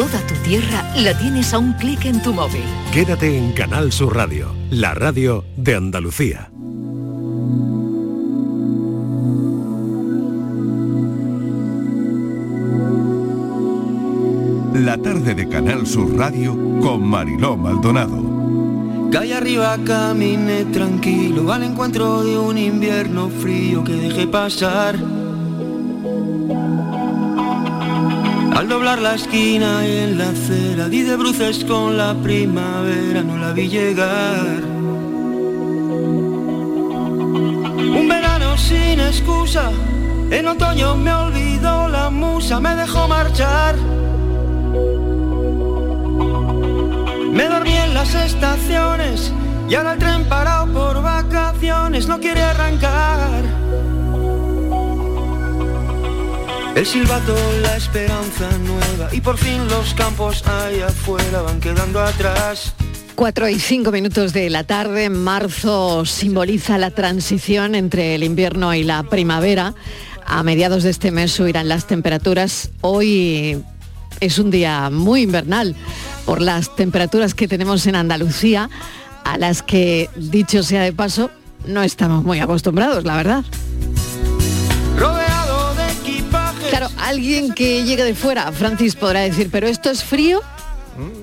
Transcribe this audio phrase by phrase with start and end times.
[0.00, 2.64] Toda tu tierra la tienes a un clic en tu móvil.
[2.90, 6.50] Quédate en Canal Sur Radio, la radio de Andalucía.
[14.72, 19.10] La tarde de Canal Sur Radio con Mariló Maldonado.
[19.12, 25.19] Calle arriba caminé tranquilo al encuentro de un invierno frío que dejé pasar.
[28.54, 33.36] Al doblar la esquina y en la acera di de bruces con la primavera, no
[33.36, 34.62] la vi llegar.
[38.00, 39.70] Un verano sin excusa,
[40.30, 43.76] en otoño me olvidó la musa, me dejó marchar.
[47.32, 49.32] Me dormí en las estaciones
[49.68, 53.59] y ahora el tren parado por vacaciones no quiere arrancar.
[56.76, 62.72] El silbato, la esperanza nueva y por fin los campos allá afuera van quedando atrás.
[63.16, 68.84] 4 y 5 minutos de la tarde, marzo simboliza la transición entre el invierno y
[68.84, 69.74] la primavera.
[70.24, 72.70] A mediados de este mes subirán las temperaturas.
[72.80, 73.62] Hoy
[74.20, 75.74] es un día muy invernal
[76.24, 78.70] por las temperaturas que tenemos en Andalucía,
[79.24, 81.30] a las que, dicho sea de paso,
[81.66, 83.44] no estamos muy acostumbrados, la verdad.
[87.10, 90.40] Alguien que llegue de fuera, Francis podrá decir, pero esto es frío.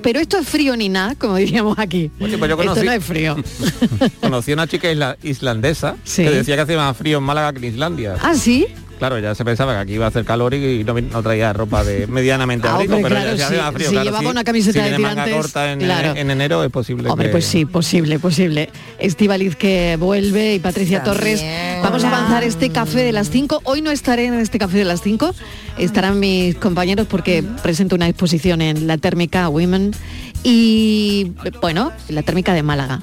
[0.02, 2.09] Pero esto es frío ni nada, como diríamos aquí.
[2.17, 3.35] Pues yo Esto conocí- no es frío.
[4.21, 6.23] Conocí a una chica isla- islandesa Sí.
[6.23, 8.16] que decía que hacía más frío en Málaga que en Islandia.
[8.21, 8.66] Ah, sí.
[9.00, 11.84] Claro, ya se pensaba que aquí iba a hacer calor y no, no traía ropa
[11.84, 13.53] de medianamente Ah, abrigo, hombre, pero claro, ya sí.
[13.53, 13.88] hacía más frío.
[13.88, 14.28] Si claro, llevaba sí.
[14.28, 16.16] una camiseta Si de manga tirantes, corta en, claro.
[16.16, 18.70] en enero es posible Hombre, que- pues sí, posible, posible.
[19.00, 21.44] Estivaliz que vuelve y Patricia Torres.
[21.84, 23.62] Vamos a avanzar este café de las 5.
[23.66, 25.34] Hoy no estaré en este café de las 5.
[25.78, 29.92] Estarán mis compañeros porque presento una exposición en la térmica Women
[30.44, 33.02] y, bueno, la térmica de Málaga.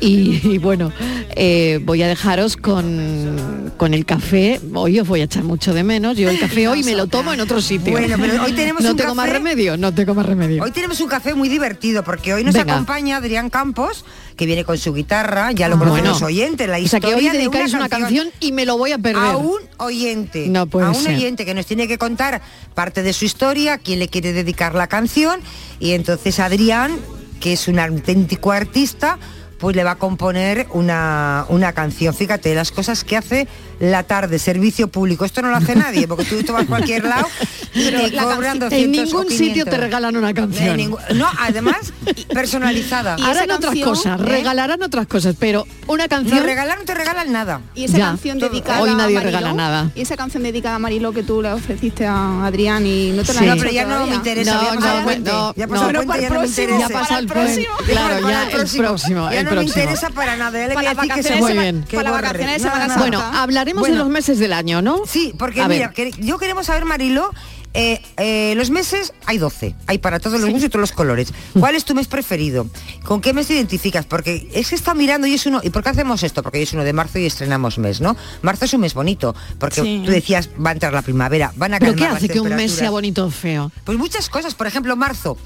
[0.00, 0.92] Y, y bueno,
[1.34, 4.60] eh, voy a dejaros con, con el café.
[4.74, 6.16] Hoy os voy a echar mucho de menos.
[6.16, 7.92] Yo el café hoy me lo tomo en otro sitio.
[7.92, 10.62] Bueno, pero hoy tenemos no un tengo más café- remedio, no tengo más remedio.
[10.62, 12.74] Hoy tenemos un café muy divertido porque hoy nos Venga.
[12.74, 14.04] acompaña Adrián Campos,
[14.36, 16.10] que viene con su guitarra, ya lo conocen Bueno.
[16.10, 18.92] los oyentes, la O sea que historia hoy de una canción y me lo voy
[18.92, 19.22] a perder.
[19.22, 21.14] A un oyente, No puede a un ser.
[21.16, 22.42] oyente que nos tiene que contar
[22.74, 25.40] parte de su historia, quién le quiere dedicar la canción
[25.80, 26.96] y entonces Adrián,
[27.40, 29.18] que es un auténtico artista,
[29.58, 32.14] pues le va a componer una, una canción.
[32.14, 33.48] Fíjate, las cosas que hace
[33.80, 35.24] la tarde, servicio público.
[35.24, 37.26] Esto no lo hace nadie, porque tú, tú vas a cualquier lado
[37.74, 39.70] y Pero te la cobran canción- 200 en ningún sitio 500.
[39.70, 40.68] te regalan una canción.
[40.70, 41.92] En ningún- no, además,
[42.32, 43.16] personalizada.
[43.24, 46.38] Harán otras cosas, regalarán otras cosas, pero una canción...
[46.38, 47.60] No regalar no te regalan nada.
[47.74, 48.04] Y esa Ya.
[48.06, 49.90] canción dedicada Hoy nadie a Mariló, regala nada.
[49.94, 53.32] Y esa canción dedicada a Marilo que tú le ofreciste a Adrián y no te
[53.34, 53.46] la Sí.
[53.46, 55.72] No, pero ya no me interesa, No, ya pasó no, el no, ya no.
[55.72, 56.88] pasó el puente, ya no me próximo, interesa.
[56.88, 57.66] ya pasa el puente.
[57.86, 60.58] Claro, ya el próximo, Ya no me interesa para nada.
[60.58, 62.96] Ya le voy a decir que se para vacaciones de Semana.
[62.96, 63.42] Bueno, Santa.
[63.66, 63.96] Hablaremos Bueno.
[63.96, 65.02] de los meses del año, ¿no?
[65.06, 67.30] Sí, porque A mira, que yo queremos saber, Marilo,
[67.74, 71.32] eh, eh, los meses hay 12, hay para todos los gustos y todos los colores.
[71.58, 72.66] ¿Cuál es tu mes preferido?
[73.04, 74.06] ¿Con qué mes te identificas?
[74.06, 75.60] Porque es que está mirando y es uno.
[75.62, 76.42] ¿Y por qué hacemos esto?
[76.42, 78.16] Porque hoy es uno de marzo y estrenamos mes, ¿no?
[78.42, 80.02] Marzo es un mes bonito, porque Sí.
[80.04, 82.40] tú decías, va a entrar la primavera, van a ¿Pero calmar qué las hace que
[82.40, 83.70] un mes sea bonito o feo?
[83.84, 85.36] Pues muchas cosas, por ejemplo, marzo.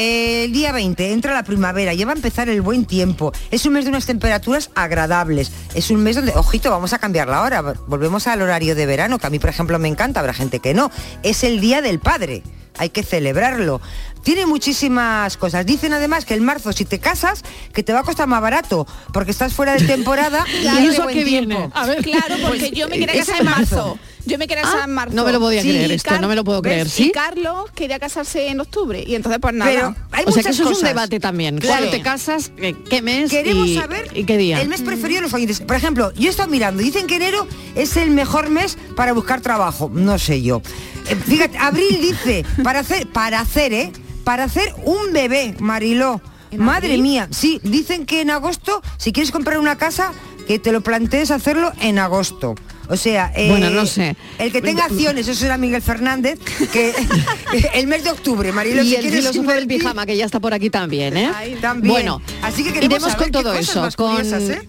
[0.00, 3.32] Eh, el día 20 entra la primavera, ya va a empezar el buen tiempo.
[3.50, 5.52] Es un mes de unas temperaturas agradables.
[5.74, 7.60] Es un mes donde, ojito, vamos a cambiar la hora.
[7.86, 10.72] Volvemos al horario de verano, que a mí, por ejemplo, me encanta, habrá gente que
[10.72, 10.90] no.
[11.22, 12.42] Es el día del padre.
[12.78, 13.80] Hay que celebrarlo.
[14.22, 15.66] Tiene muchísimas cosas.
[15.66, 17.42] Dicen además que el marzo, si te casas,
[17.74, 20.86] que te va a costar más barato, porque estás fuera de temporada y ¿Y hay
[20.86, 21.48] de eso a buen qué tiempo.
[21.56, 21.70] viene?
[21.74, 22.02] A ver.
[22.02, 23.76] Claro, porque yo me quería es casar en en marzo.
[23.76, 23.98] marzo.
[24.30, 25.14] Yo me quería casar Ah, en marzo.
[25.16, 26.92] no me lo podía Sí, creer y esto, Car- no me lo puedo creer, ¿ves?
[26.92, 27.08] ¿sí?
[27.08, 29.70] Y Carlos quería casarse en octubre y entonces pues nada.
[29.70, 30.88] Pero hay O sea que eso es un cosas.
[30.88, 31.58] debate también.
[31.58, 31.76] Claro.
[31.80, 32.52] Cuando te casas,
[32.88, 34.60] ¿qué mes Queremos y, saber y qué día?
[34.62, 35.60] el mes preferido de los oyentes.
[35.60, 39.40] Por ejemplo, yo he estado mirando, dicen que enero es el mejor mes para buscar
[39.40, 39.90] trabajo.
[39.92, 40.62] No sé yo.
[41.08, 43.92] Eh, fíjate, abril dice, para hacer, para hacer, ¿eh?
[44.24, 46.20] Para hacer un bebé, Mariló.
[46.52, 47.02] ¿En Madre abril?
[47.02, 50.12] mía, sí, dicen que en agosto, si quieres comprar una casa,
[50.48, 52.54] que te lo plantees hacerlo en agosto.
[52.90, 54.16] O sea, eh, Bueno, no sé.
[54.38, 56.38] El que tenga acciones, eso será Miguel Fernández,
[56.72, 56.92] que
[57.74, 60.52] el mes de octubre, Mariló, y si el filósofo del pijama que ya está por
[60.54, 61.30] aquí también, ¿eh?
[61.34, 61.92] Ay, también.
[61.92, 64.68] Bueno, Así que queremos iremos con todo eso, con, curiosas, ¿eh?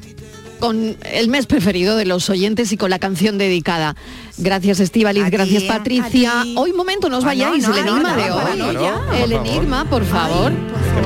[0.60, 3.96] con el mes preferido de los oyentes y con la canción dedicada.
[4.38, 5.64] Gracias ti, gracias.
[5.64, 6.44] Patricia.
[6.44, 8.76] Ti.Í momento, no os Ah, vayáis, no, el enigma no, de no, hoy.
[9.24, 9.48] el favor.
[9.48, 10.52] enigma, por favor.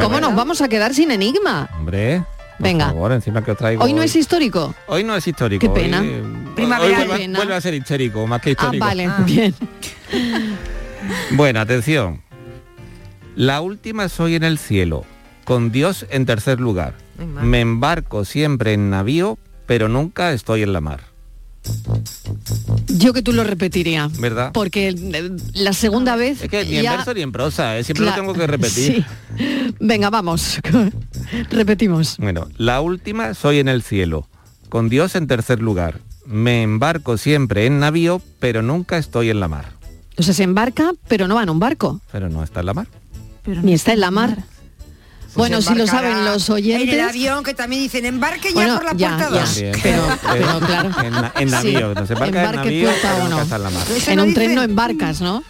[0.02, 1.70] ¿Cómo nos vamos a quedar sin enigma?
[1.78, 2.24] Hombre,
[2.58, 2.86] por Venga.
[2.88, 3.84] favor, encima que os traigo.
[3.84, 4.74] Hoy no es histórico.
[4.88, 5.62] Hoy no es histórico.
[5.62, 6.02] Qué pena.
[6.02, 6.24] Hoy,
[6.56, 7.00] Primavera.
[7.02, 8.86] hoy vuelve, vuelve a ser histérico, más que Ah, histórico.
[8.86, 9.54] vale, bien.
[11.32, 12.22] Bueno, atención.
[13.36, 15.04] La última soy en el cielo,
[15.44, 16.94] con Dios en tercer lugar.
[17.42, 21.02] Me embarco siempre en navío, pero nunca estoy en la mar.
[22.88, 24.10] Yo que tú lo repetiría.
[24.20, 24.52] ¿Verdad?
[24.54, 26.42] Porque eh, la segunda vez...
[26.44, 27.84] Es que ni en verso ni en prosa, ¿eh?
[27.84, 29.06] siempre lo tengo que repetir.
[29.38, 29.74] Sí.
[29.80, 30.60] Venga, vamos.
[31.50, 32.18] Repetimos.
[32.18, 34.28] Bueno, la última soy en el cielo,
[34.70, 36.00] con Dios en tercer lugar.
[36.26, 39.74] Me embarco siempre en navío, pero nunca estoy en la mar.
[40.18, 42.02] O sea, se embarca, pero no va en un barco.
[42.12, 42.88] Pero no está en la mar.
[43.46, 44.44] Ni está en la mar.
[45.36, 47.02] Bueno, Se si lo saben los En el oyentes...
[47.10, 49.40] avión que también dicen embarque ya Bueno, por la ya, puerta ya.
[49.42, 49.54] 2.
[49.54, 49.76] También.
[49.84, 50.92] Pero, pero claro.
[51.04, 51.96] En, na- en navío, Sí.
[52.00, 53.42] no se embarca en Embarque navío, puerta uno.
[53.42, 53.84] en la mar.
[53.96, 55.44] Eso En no un tren no embarcas, ¿no?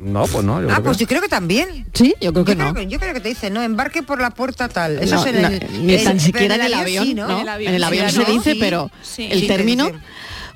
[0.00, 1.86] No, pues no, yo Ah, creo pues que yo creo que también.
[1.92, 2.72] Sí, yo creo que yo, no.
[2.72, 4.98] creo que, yo creo que te dicen, no, embarque por la puerta tal.
[5.00, 7.26] Eso No, es en no, el, ni tan siquiera en el avión, ¿no?
[7.26, 7.34] ¿no?
[7.36, 8.28] En el avión, En el avión sí, se ¿no?
[8.32, 9.28] dice, Sí, pero sí.
[9.30, 9.90] el Sí, te término...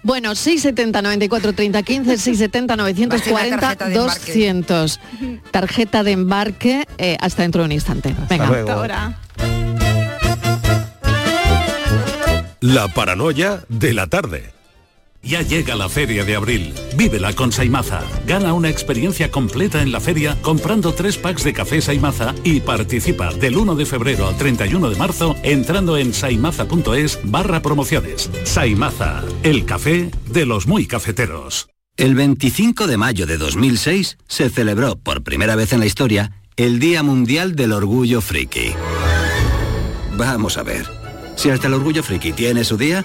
[0.03, 4.33] Bueno, 670 94 30 15, 670 940 tarjeta de embarque.
[4.33, 5.01] 200.
[5.51, 8.15] Tarjeta de embarque eh, hasta dentro de un instante.
[8.29, 8.47] Venga.
[8.47, 8.71] luego.
[8.71, 9.19] Hasta ahora.
[12.61, 14.60] La paranoia de la tarde.
[15.23, 16.73] Ya llega la feria de abril.
[16.97, 18.03] Vívela con Saimaza.
[18.27, 23.33] Gana una experiencia completa en la feria comprando tres packs de café Saimaza y participa
[23.35, 28.31] del 1 de febrero al 31 de marzo entrando en saimaza.es barra promociones.
[28.45, 31.69] Saimaza, el café de los muy cafeteros.
[31.97, 36.79] El 25 de mayo de 2006 se celebró por primera vez en la historia el
[36.79, 38.73] Día Mundial del Orgullo Friki.
[40.17, 40.87] Vamos a ver,
[41.37, 43.05] si hasta el Orgullo Friki tiene su día,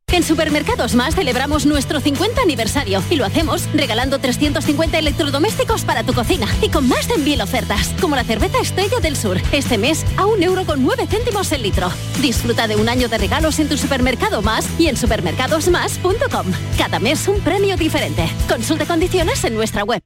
[0.11, 6.13] En Supermercados Más celebramos nuestro 50 aniversario y lo hacemos regalando 350 electrodomésticos para tu
[6.13, 10.05] cocina y con más de mil ofertas, como la cerveza Estrella del Sur, este mes
[10.17, 11.89] a un euro con 9 céntimos el litro.
[12.21, 16.47] Disfruta de un año de regalos en tu supermercado más y en supermercadosmás.com.
[16.77, 18.27] Cada mes un premio diferente.
[18.49, 20.01] Consulta condiciones en nuestra web.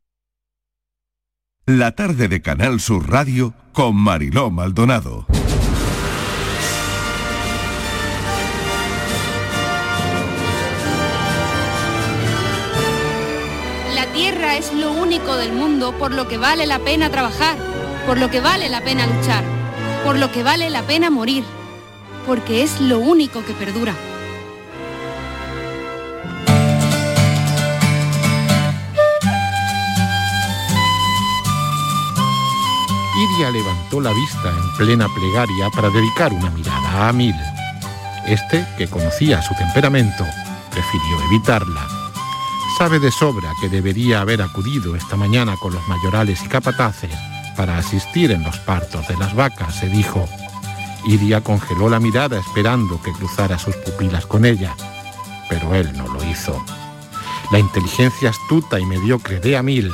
[1.65, 5.25] La tarde de Canal Sur Radio con Mariló Maldonado.
[15.15, 17.55] Del mundo por lo que vale la pena trabajar,
[18.05, 19.45] por lo que vale la pena luchar,
[20.03, 21.45] por lo que vale la pena morir,
[22.27, 23.93] porque es lo único que perdura.
[33.17, 37.35] Iria levantó la vista en plena plegaria para dedicar una mirada a Mil.
[38.27, 40.25] Este, que conocía su temperamento,
[40.71, 41.94] prefirió evitarla.
[42.77, 47.11] Sabe de sobra que debería haber acudido esta mañana con los mayorales y capataces
[47.55, 50.27] para asistir en los partos de las vacas, se dijo.
[51.05, 54.75] Iria congeló la mirada esperando que cruzara sus pupilas con ella,
[55.49, 56.61] pero él no lo hizo.
[57.49, 59.89] La inteligencia astuta y mediocre de Amil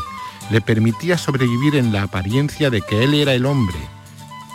[0.49, 3.77] le permitía sobrevivir en la apariencia de que él era el hombre,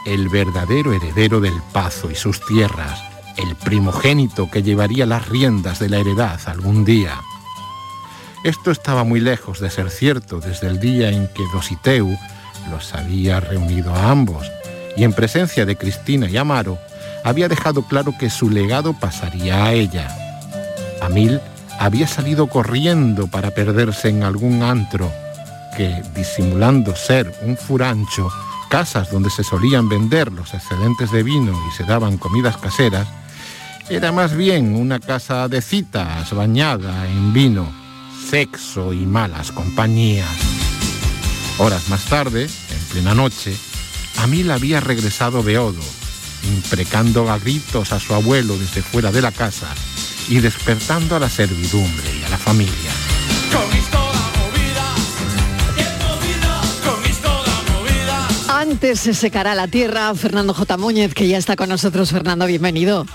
[0.04, 3.00] el verdadero heredero del Pazo y sus tierras,
[3.36, 7.20] el primogénito que llevaría las riendas de la heredad algún día.
[8.44, 12.16] Esto estaba muy lejos de ser cierto desde el día en que Dositeu
[12.70, 14.50] los había reunido a ambos
[14.96, 16.78] y en presencia de Cristina y Amaro
[17.24, 20.08] había dejado claro que su legado pasaría a ella.
[21.00, 21.40] Amil
[21.78, 25.10] había salido corriendo para perderse en algún antro
[25.76, 28.30] que, disimulando ser un furancho,
[28.70, 33.06] casas donde se solían vender los excedentes de vino y se daban comidas caseras,
[33.88, 37.85] era más bien una casa de citas bañada en vino,
[38.28, 40.28] sexo y malas compañías.
[41.58, 43.56] Horas más tarde, en plena noche,
[44.18, 45.82] Amil había regresado de Odo,
[46.44, 49.68] imprecando a gritos a su abuelo desde fuera de la casa
[50.28, 52.92] y despertando a la servidumbre y a la familia.
[58.48, 60.76] Antes se secará la tierra, Fernando J.
[60.76, 62.10] Muñez, que ya está con nosotros.
[62.10, 63.06] Fernando, bienvenido.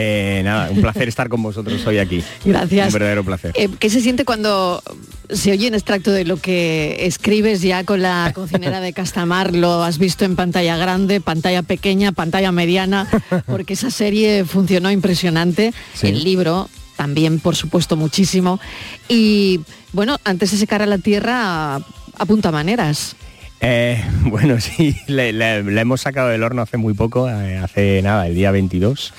[0.00, 2.22] Eh, nada, un placer estar con vosotros hoy aquí.
[2.44, 2.86] Gracias.
[2.88, 3.52] Un verdadero placer.
[3.54, 4.82] Eh, ¿Qué se siente cuando
[5.28, 9.54] se oye un extracto de lo que escribes ya con la cocinera de Castamar?
[9.54, 13.08] Lo has visto en pantalla grande, pantalla pequeña, pantalla mediana,
[13.46, 15.72] porque esa serie funcionó impresionante.
[16.02, 18.60] El libro también, por supuesto, muchísimo.
[19.08, 19.60] Y
[19.92, 21.80] bueno, antes de secar a la tierra,
[22.18, 23.16] apunta maneras.
[23.60, 28.00] Eh, bueno, sí, la, la- la hemos sacado del horno hace muy poco, eh, hace
[28.02, 29.12] nada, el día 22.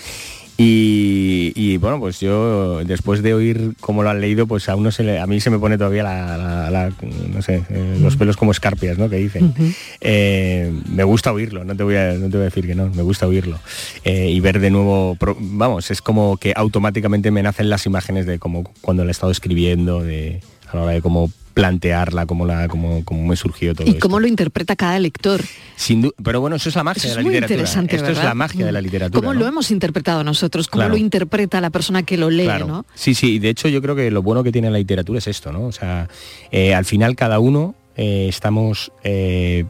[0.61, 4.91] Y, y, bueno, pues yo después de oír cómo lo han leído, pues a uno
[4.91, 6.91] se le- a mí se me pone todavía la, la- la-
[7.33, 9.09] no sé, eh, los pelos como escarpias, ¿no?
[9.09, 9.53] Que dicen.
[10.01, 12.89] Eh, me gusta oírlo, no te voy a, no te voy a decir que no,
[12.89, 13.57] me gusta oírlo.
[14.03, 18.37] Eh, y ver de nuevo, vamos, es como que automáticamente me nacen las imágenes de
[18.37, 22.67] como cuando la he estado escribiendo, de a la hora de cómo plantearla, cómo la,
[22.69, 23.99] cómo, cómo me surgió todo ¿Y esto.
[23.99, 25.41] cómo lo interpreta cada lector?
[25.75, 27.55] Sin du- pero bueno, eso es la magia Eso de la muy literatura.
[27.57, 28.29] interesante, Esto es ¿verdad?
[28.29, 28.83] la magia de la Mm.
[28.83, 29.19] literatura.
[29.21, 29.39] ¿Cómo ¿no?
[29.41, 30.67] lo hemos interpretado nosotros?
[30.69, 30.93] ¿Cómo Claro.
[30.93, 32.67] lo interpreta la persona que lo lee, Claro.
[32.67, 32.85] no?
[32.95, 35.51] Sí, sí, de hecho yo creo que lo bueno que tiene la literatura es esto,
[35.51, 35.65] ¿no?
[35.65, 36.07] O sea,
[36.51, 39.65] eh, al final cada uno eh, estamos eh,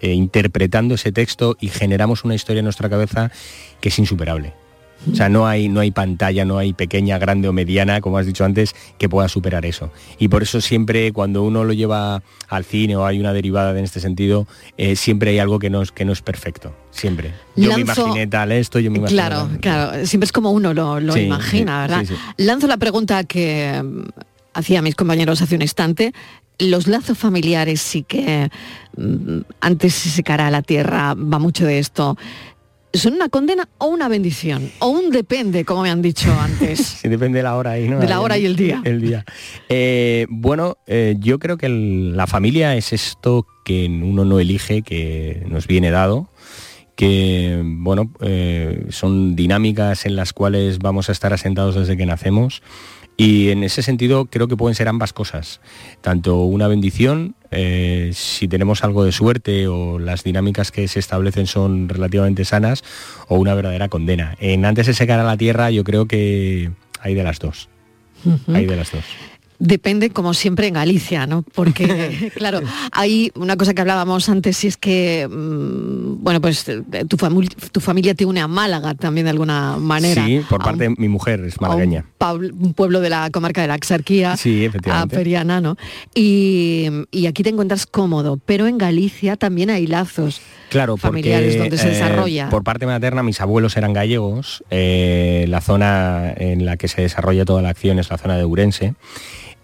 [0.00, 3.30] interpretando ese texto y generamos una historia en nuestra cabeza
[3.80, 4.52] que es insuperable.
[5.12, 8.26] O sea, no hay, no hay pantalla, no hay pequeña, grande o mediana, como has
[8.26, 9.92] dicho antes, que pueda superar eso.
[10.18, 13.84] Y por eso siempre cuando uno lo lleva al cine o hay una derivada en
[13.84, 16.74] este sentido, eh, siempre hay algo que no es, que no es perfecto.
[16.90, 17.32] Siempre.
[17.54, 19.60] Yo me imaginé tal esto, yo me imaginé Claro, tal.
[19.60, 20.06] claro.
[20.06, 22.04] Siempre es como uno lo, lo Sí, imagina, ¿verdad?
[22.04, 24.00] sí, Lanzo la pregunta que mm,
[24.54, 26.12] hacía mis compañeros hace un instante.
[26.58, 28.50] Los lazos familiares sí que
[28.96, 32.16] mm, antes se secará la tierra, va mucho de esto.
[32.96, 34.70] ¿Son una condena o una bendición?
[34.80, 36.80] O un depende, como me han dicho antes.
[37.02, 37.98] Sí, depende de la hora ahí, ¿no?
[38.00, 38.80] De la hora y el día.
[38.84, 39.24] El día.
[39.68, 44.82] Eh, bueno, eh, yo creo que el- la familia es esto que uno no elige,
[44.82, 46.28] que nos viene dado
[46.96, 52.62] que bueno eh, son dinámicas en las cuales vamos a estar asentados desde que nacemos
[53.16, 55.60] y en ese sentido creo que pueden ser ambas cosas.
[56.00, 61.46] Tanto una bendición eh, si tenemos algo de suerte o las dinámicas que se establecen
[61.46, 62.84] son relativamente sanas
[63.28, 64.36] o una verdadera condena.
[64.40, 66.70] En antes de secar a la tierra yo creo que
[67.00, 67.68] hay de las dos.
[68.48, 69.04] Hay de las dos
[69.58, 71.42] Depende, como siempre, en Galicia, ¿no?
[71.54, 72.60] Porque, claro,
[72.92, 77.54] hay una cosa que hablábamos antes, y es que, mm, bueno, pues eh, tu, famul-
[77.72, 80.24] tu familia te une a Málaga también de alguna manera.
[80.26, 82.04] sí por parte un- de mi mujer es un malagueña
[82.60, 85.16] un pueblo de la comarca de la Axarquía, Sí, a efectivamente.
[85.16, 85.76] Periana, ¿no?
[86.14, 90.40] Y, y aquí te encuentras cómodo, pero en Galicia también hay lazos.
[90.70, 92.48] Claro, porque, familiares donde se eh, desarrolla.
[92.48, 94.64] por parte materna, mis abuelos eran gallegos.
[94.70, 98.44] eh, la zona en la que se desarrolla toda la acción es la zona de
[98.44, 98.94] Urense,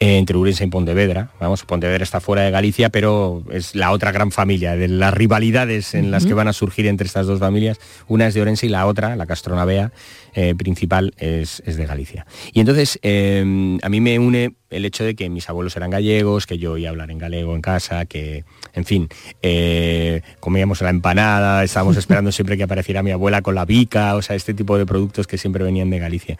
[0.02, 1.30] entre Urense y Pontevedra.
[1.38, 5.94] Vamos, Pontevedra está fuera de Galicia, pero es la otra gran familia, de las rivalidades
[5.94, 7.78] en las que van a surgir entre estas dos familias.
[8.09, 9.92] Una es de Orense y la otra, la Castronavea
[10.35, 12.26] eh, principal, es, es de Galicia.
[12.52, 16.47] Y entonces, eh, a mí me une el hecho de que mis abuelos eran gallegos,
[16.47, 18.44] que yo oía hablar en galego en casa, que,
[18.75, 19.09] en fin,
[19.42, 24.23] eh, comíamos la empanada, estábamos esperando siempre que apareciera mi abuela con la bica, o
[24.23, 26.38] sea, este tipo de productos que siempre venían de Galicia.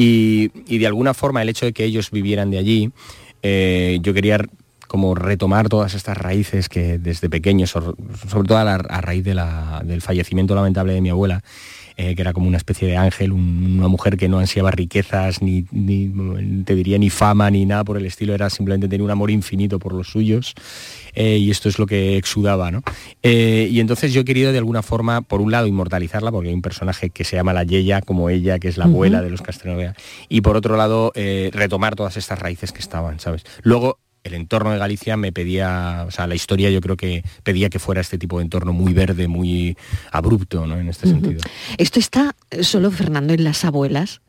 [0.00, 2.92] Y, de alguna forma el hecho de que ellos vivieran de allí,
[3.42, 4.38] eh, yo quería
[4.86, 10.92] como retomar todas estas raíces que desde pequeños, sobre todo a, raíz del fallecimiento lamentable
[10.92, 11.42] de mi abuela,
[12.00, 15.42] eh, que era como una especie de ángel, un- una mujer que no ansiaba riquezas,
[15.42, 16.08] ni, ni,
[16.64, 19.78] te diría ni fama, ni nada por el estilo, era simplemente tener un amor infinito
[19.80, 20.54] por los suyos,
[21.14, 22.82] eh, y esto es lo que exudaba, ¿no?
[23.24, 26.54] Eh, y entonces yo he querido de alguna forma, por un lado, inmortalizarla, porque hay
[26.54, 29.42] un personaje que se llama la Yeya, como ella, que es la abuela de los
[29.42, 29.94] Castanovea,
[30.28, 31.12] y por otro lado,
[31.52, 33.44] retomar todas estas raíces que estaban, ¿sabes?
[33.62, 37.68] Luego, el entorno de Galicia me pedía, o sea, la historia yo creo que pedía
[37.70, 39.76] que fuera este tipo de entorno muy verde, muy
[40.12, 40.78] abrupto, ¿no?
[40.78, 41.40] En este sentido.
[41.76, 44.20] Esto está solo, Fernando, en las abuelas,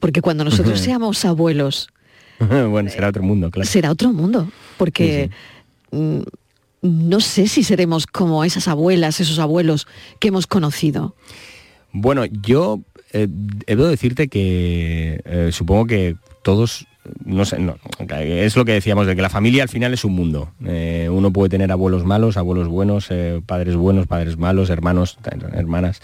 [0.00, 1.88] porque cuando nosotros seamos abuelos,
[2.38, 3.68] bueno, será otro mundo, claro.
[3.68, 5.30] será otro mundo, porque
[5.90, 6.20] mm,
[6.82, 9.86] no sé si seremos como esas abuelas, esos abuelos
[10.18, 11.14] que hemos conocido.
[11.92, 12.80] Bueno, yo
[13.12, 16.86] eh, debo decirte que eh, supongo que todos
[17.24, 17.76] no sé, no,
[18.10, 20.52] es lo que decíamos, de que la familia al final es un mundo.
[20.64, 23.08] Eh, uno puede tener abuelos malos, abuelos buenos,
[23.46, 25.18] padres buenos, padres malos, hermanos,
[25.52, 26.00] hermanas.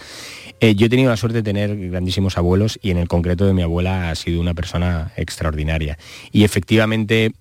[0.61, 3.61] yo he tenido la suerte de tener grandísimos abuelos y en el concreto de mi
[3.61, 5.97] abuela ha sido una persona extraordinaria.
[6.31, 7.33] Y efectivamente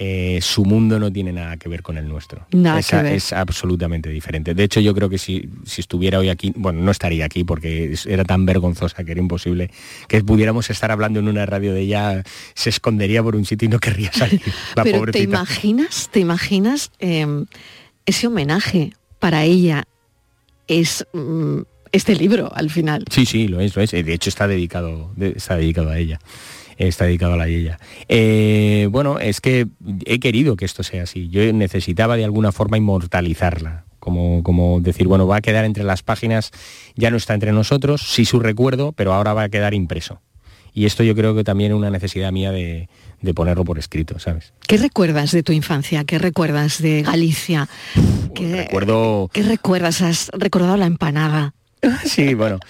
[0.00, 2.46] eh, su mundo no tiene nada que ver con el nuestro.
[2.52, 4.54] es, absolutamente diferente.
[4.54, 8.24] De hecho, yo creo que si, estuviera hoy aquí, bueno, no estaría aquí porque era
[8.24, 9.72] tan vergonzosa que era imposible
[10.06, 12.22] que pudiéramos estar hablando en una radio de ella,
[12.54, 14.40] se escondería por un sitio y no querría salir.
[14.84, 17.46] Pero te imaginas, te imaginas em,
[18.06, 19.82] ese homenaje para ella
[20.68, 23.04] es mm, este libro al final.
[23.10, 23.90] Sí, sí, lo es, lo es.
[23.90, 26.20] De hecho está dedicado, está dedicado a ella
[26.86, 27.78] está dedicado a la Yella.
[28.08, 29.66] Eh, bueno, es que
[30.04, 31.28] he querido que esto sea así.
[31.28, 33.84] Yo necesitaba de alguna forma inmortalizarla.
[33.98, 36.52] Como, como, decir, bueno, va a quedar entre las páginas,
[36.94, 40.22] ya no está entre nosotros, sí su recuerdo, pero ahora va a quedar impreso.
[40.72, 42.88] Y esto yo creo que también es una necesidad mía de,
[43.34, 44.52] ponerlo por escrito, ¿sabes?
[44.66, 46.04] ¿Qué recuerdas de tu infancia?
[46.04, 47.68] ¿Qué recuerdas de Galicia?
[48.34, 49.28] ¿Qué, recuerdo...
[49.32, 50.00] ¿Qué recuerdas?
[50.00, 51.54] ¿Has recordado la empanada?
[52.04, 52.60] sí, bueno.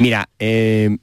[0.00, 0.96] Mira, eh,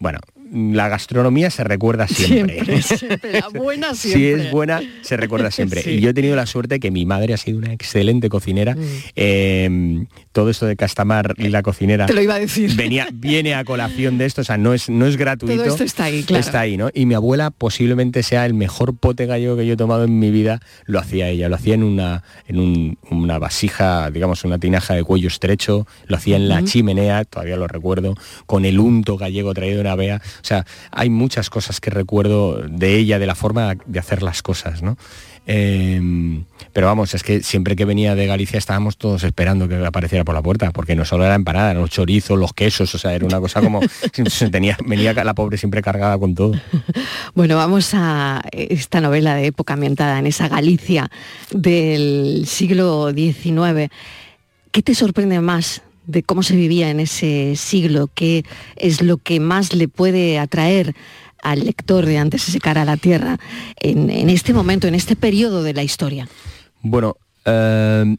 [0.00, 0.18] bueno,
[0.52, 2.82] la gastronomía se recuerda siempre.
[2.82, 4.20] Siempre, la buena siempre.
[4.20, 5.82] Si es buena, se recuerda siempre.
[5.86, 8.74] Y yo he tenido la suerte que mi madre ha sido una excelente cocinera.
[8.74, 8.80] Mm.
[9.14, 12.06] Em, todo esto de Castamar y la cocinera.
[12.06, 12.74] Te lo iba a decir.
[12.74, 15.56] Venía, viene a colación de esto, o sea, no es, no es gratuito.
[15.56, 16.40] Todo esto está ahí, claro.
[16.40, 16.90] Está ahí, ¿no?
[16.92, 20.30] Y mi abuela posiblemente sea el mejor pote gallego que yo he tomado en mi
[20.30, 21.48] vida, lo hacía ella.
[21.48, 26.36] Lo hacía en una, en una vasija, digamos, una tinaja de cuello estrecho, lo hacía
[26.36, 28.14] en la chimenea, todavía lo recuerdo,
[28.46, 30.22] con el unto gallego traído de una vea.
[30.42, 34.42] O sea, hay muchas cosas que recuerdo de ella, de la forma de hacer las
[34.42, 34.96] cosas, ¿no?
[35.46, 40.24] Em, pero vamos, es que siempre que venía de Galicia estábamos todos esperando que apareciera
[40.24, 43.26] por la puerta, porque no solo era empanada, los chorizos, los quesos, o sea, era
[43.26, 43.80] una cosa como
[44.52, 46.52] tenía, venía la pobre siempre cargada con todo.
[47.34, 51.10] Bueno, vamos a esta novela de época ambientada en esa Galicia
[51.52, 53.90] del siglo XIX.
[54.70, 58.44] ¿Qué te sorprende más de cómo se vivía en ese siglo, qué
[58.76, 60.94] es lo que más le puede atraer
[61.42, 63.38] al lector de antes de secar a la tierra
[63.80, 66.28] en, este momento, en este periodo de la historia?
[66.82, 68.16] Bueno, eh,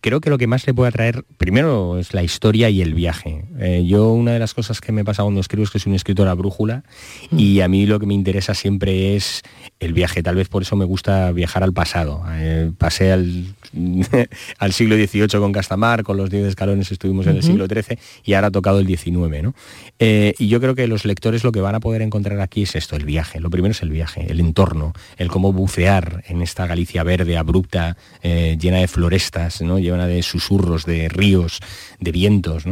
[0.00, 3.44] creo que lo que más le puede atraer, primero, es la historia y el viaje.
[3.58, 5.96] Eh, yo una de las cosas que me pasa cuando escribo es que soy un
[5.96, 6.84] escritor a brújula
[7.30, 7.38] mm.
[7.38, 9.42] y a mí lo que me interesa siempre es
[9.80, 10.22] el viaje.
[10.22, 12.22] Tal vez por eso me gusta viajar al pasado.
[12.30, 13.54] Eh, pasé al,
[14.58, 18.34] al, siglo XVIII con Castamar, con los 10 escalones estuvimos en el siglo XIII y
[18.34, 19.42] ahora ha tocado el XIX.
[19.42, 19.54] ¿no?
[19.98, 22.74] Eh, y yo creo que los lectores lo que van a poder encontrar aquí es
[22.74, 23.40] esto, el viaje.
[23.40, 27.96] Lo primero es el viaje, el entorno, el cómo bucear en esta Galicia verde, abrupta,
[28.22, 29.78] llena de florestas, ¿no?
[29.78, 31.60] llena de susurros, de ríos,
[32.00, 32.64] de vientos,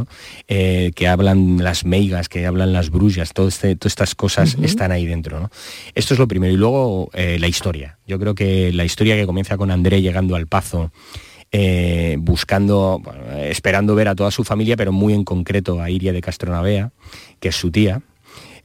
[0.47, 5.51] que hablan las meigas, que hablan las brullas, este, todas estas cosas están ahí dentro.
[5.95, 6.53] Esto es lo primero.
[6.53, 7.98] Y luego eh, la historia.
[8.07, 10.92] Yo creo que la historia que comienza con André llegando al Pazo,
[11.52, 13.00] eh, buscando,
[13.38, 16.90] esperando ver a toda su familia, pero muy en concreto a Iria de Castronavea,
[17.38, 18.02] que es su tía,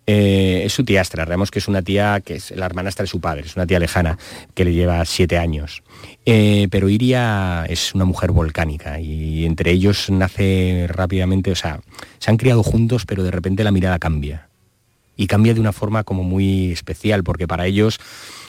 [0.07, 3.21] eh, es su tiastra, Vemos que es una tía que es la hermanastra de su
[3.21, 4.17] padre, es una tía lejana
[4.55, 5.83] que le lleva siete años.
[6.25, 11.81] pero Iria es una mujer volcánica y entre ellos nace rápidamente, o sea,
[12.17, 14.48] se han criado juntos, pero de repente la mirada cambia
[15.19, 17.99] y cambia de una forma como muy especial, porque para ellos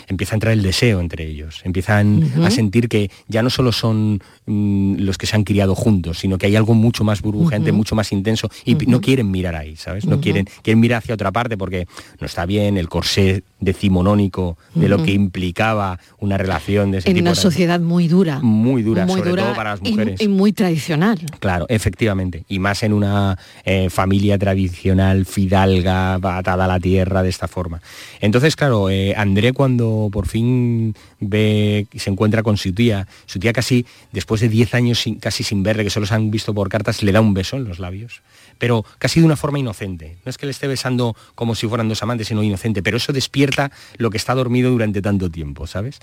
[0.06, 4.22] empieza a entrar el deseo entre ellos, empiezan a sentir que ya no solo son
[4.46, 7.96] mm, los que se han criado juntos, sino que hay algo mucho más burbujeante, mucho
[7.96, 10.06] más intenso y no quieren mirar ahí, ¿sabes?
[10.06, 11.88] No quieren, quieren mirar hacia otra parte porque
[12.20, 17.16] no está bien el corsé decimonónico de lo que implicaba una relación de ese en
[17.16, 17.26] tipo.
[17.26, 18.40] En una sociedad muy dura.
[18.40, 20.20] Muy dura, sobre todo para las mujeres.
[20.20, 21.18] Y, muy tradicional.
[21.38, 22.44] Claro, efectivamente.
[22.48, 27.80] Y más en una eh, familia tradicional, fidalga, atada a la tierra de esta forma.
[28.20, 33.38] Entonces, claro, eh, André cuando por fin ve y se encuentra con su tía, su
[33.38, 36.68] tía casi, después de 10 años casi sin verle, que solo se han visto por
[36.68, 38.22] cartas, le da un beso en los labios
[38.60, 40.18] pero casi de una forma inocente.
[40.24, 43.12] No es que le esté besando como si fueran dos amantes, sino inocente, pero eso
[43.12, 45.98] despierta lo que está dormido durante tanto tiempo, ¿sabes?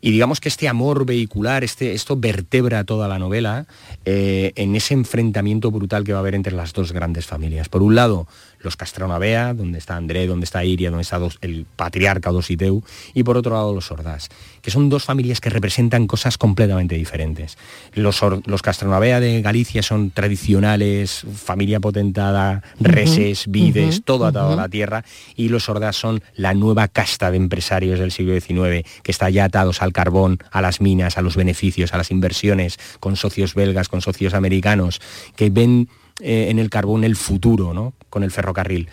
[0.00, 3.66] Y digamos que este amor vehicular, este, esto vertebra toda la novela
[4.04, 7.68] eh, en ese enfrentamiento brutal que va a haber entre las dos grandes familias.
[7.68, 8.26] Por un lado,
[8.60, 12.82] los Castronavea, donde está André, donde está Iria, donde está el patriarca Dositeu,
[13.14, 14.28] y por otro lado los Ordaz,
[14.62, 17.56] que son dos familias que representan cosas completamente diferentes.
[17.94, 24.68] Los, los Castronavea de Galicia son tradicionales, familia potentada, reses, vides, todo atado a la
[24.68, 25.04] tierra,
[25.36, 29.44] y los Ordaz son la nueva casta de empresarios del siglo XIX, que está ya
[29.44, 33.88] atados al carbón, a las minas, a los beneficios, a las inversiones, con socios belgas,
[33.88, 35.00] con socios americanos,
[35.36, 35.88] que ven
[36.22, 37.94] eh, en el carbón el futuro, ¿no?
[38.08, 38.88] Con el ferrocarril.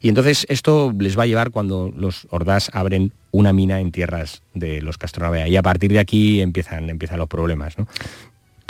[0.00, 4.42] Y entonces esto les va a llevar cuando los Ordaz abren una mina en tierras
[4.52, 5.46] de los Castronavea.
[5.46, 7.78] Y a partir de aquí empiezan, empiezan los problemas.
[7.78, 7.86] ¿no?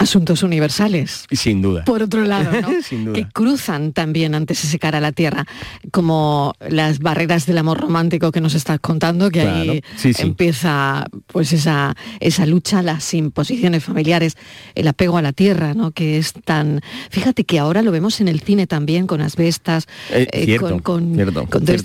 [0.03, 1.25] Asuntos universales.
[1.31, 1.85] Sin duda.
[1.85, 3.13] Por otro lado, ¿no?
[3.15, 5.47] que cruzan también antes de secar a la tierra,
[5.91, 9.83] como las barreras del amor romántico que nos estás contando, que ahí
[10.19, 14.37] empieza pues esa, esa lucha, las imposiciones familiares,
[14.75, 15.93] el apego a la tierra, ¿no?
[15.93, 16.81] Que es tan.
[17.11, 21.19] Fíjate que ahora lo vemos en el cine también, con asbestas, eh, eh, con,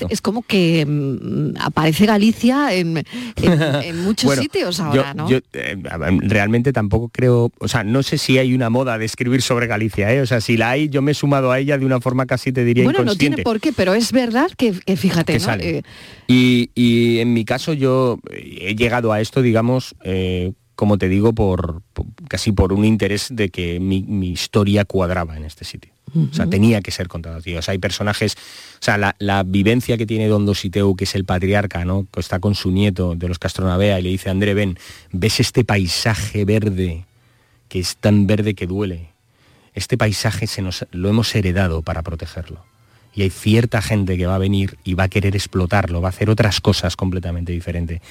[0.09, 3.03] Es como que mm, aparece Galicia en,
[4.03, 5.29] muchos sitios ahora, ¿no?
[5.29, 5.77] Yo eh,
[6.21, 10.11] realmente tampoco creo, o sea, no sé si hay una moda de escribir sobre Galicia,
[10.13, 10.21] ¿eh?
[10.21, 12.51] o sea, si la hay, yo me he sumado a ella de una forma casi
[12.51, 15.53] te diría bueno, no tiene por qué, pero es verdad que, fíjate, ¿no?
[15.59, 15.83] Eh,
[16.27, 21.81] y, en mi caso yo he llegado a esto, digamos, eh, como te digo, por,
[22.29, 25.91] casi por un interés de que mi, historia cuadraba en este sitio.
[26.15, 27.41] O sea, tenía que ser contada.
[27.41, 27.59] Tío.
[27.59, 31.25] O sea, hay personajes, o sea, la, vivencia que tiene Don Dositeu, que es el
[31.25, 32.07] patriarca, ¿no?
[32.11, 34.77] Que está con su nieto de los Castronavea y le dice, André, ven,
[35.11, 37.05] ¿ves este paisaje verde
[37.69, 39.09] que es tan verde que duele.
[39.73, 42.65] Este paisaje se nos, lo hemos heredado para protegerlo.
[43.13, 46.11] Y hay cierta gente que va a venir y va a querer explotarlo, va a
[46.11, 48.01] hacer otras cosas completamente diferentes.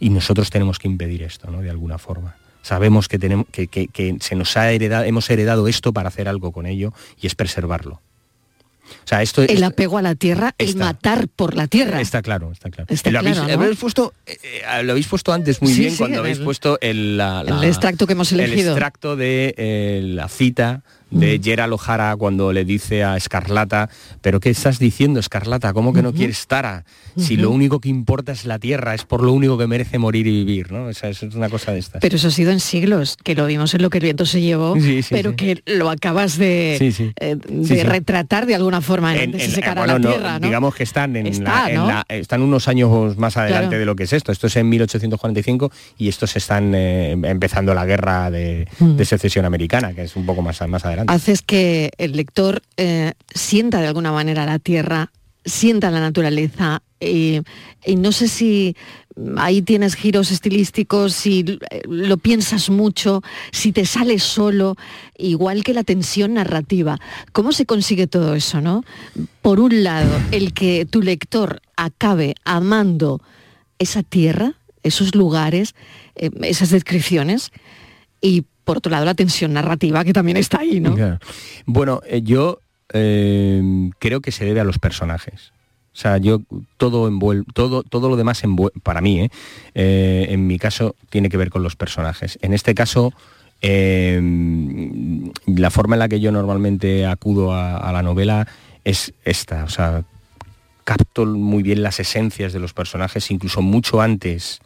[0.00, 1.62] Y nosotros tenemos que impedir esto, ¿no?
[1.62, 2.36] De alguna forma.
[2.62, 6.66] Sabemos que, tenemos, que, se nos ha heredado, hemos heredado esto para hacer algo con
[6.66, 8.00] ello y es preservarlo.
[9.04, 12.00] O sea, esto el apego a la tierra, el matar por la tierra.
[12.00, 12.88] Está claro, está claro.
[13.10, 17.20] lo, habéis, puesto, eh, eh, lo habéis puesto antes muy bien cuando habéis puesto el,
[17.62, 18.72] extracto que hemos elegido.
[18.72, 20.82] El extracto de eh, la cita
[21.18, 23.88] de Gerald O'Hara cuando le dice a Escarlata,
[24.20, 25.72] pero ¿qué estás diciendo, Escarlata?
[25.72, 26.84] ¿Cómo que no quieres Tara?
[27.16, 30.26] Si lo único que importa es la tierra, es por lo único que merece morir
[30.26, 30.90] y vivir, ¿no?
[30.90, 32.00] Esa es una cosa de estas.
[32.00, 34.40] Pero eso ha sido en siglos, que lo vimos en lo que el viento se
[34.40, 34.74] llevó,
[35.10, 39.52] pero que lo acabas de, eh, de retratar de alguna forma en, en,
[39.86, 44.12] la tierra, Digamos que están en, están unos años más adelante de lo que es
[44.12, 44.32] esto.
[44.32, 48.68] Esto es en 1845 y estos están eh, empezando la guerra de,
[49.04, 51.05] secesión americana, que es un poco más, más adelante.
[51.06, 55.12] Haces que el lector eh, sienta de alguna manera la tierra,
[55.44, 57.40] sienta la naturaleza y,
[57.96, 58.76] no sé si
[59.36, 64.76] ahí tienes giros estilísticos, si lo piensas mucho, si te sales solo,
[65.16, 66.98] igual que la tensión narrativa.
[67.32, 68.84] ¿Cómo se consigue todo eso, no?
[69.42, 73.20] Por un lado, el que tu lector acabe amando
[73.78, 75.74] esa tierra, esos lugares,
[76.16, 77.52] eh, esas descripciones,
[78.20, 80.96] y por otro lado la tensión narrativa que también está ahí, ¿no?
[81.66, 82.58] Bueno, eh, yo
[82.92, 83.62] eh,
[84.00, 85.52] creo que se debe a los personajes.
[85.94, 86.42] O sea, yo
[86.76, 87.08] todo
[87.54, 88.42] todo, todo lo demás
[88.82, 89.30] para mí, ¿eh?
[90.28, 92.40] en mi caso, tiene que ver con los personajes.
[92.42, 93.14] En este caso,
[93.62, 94.20] la
[95.70, 98.48] forma en la que yo normalmente acudo a, a, la novela
[98.84, 99.64] es esta.
[99.64, 100.02] O sea,
[100.84, 104.60] capto muy bien las esencias de los personajes, incluso mucho antes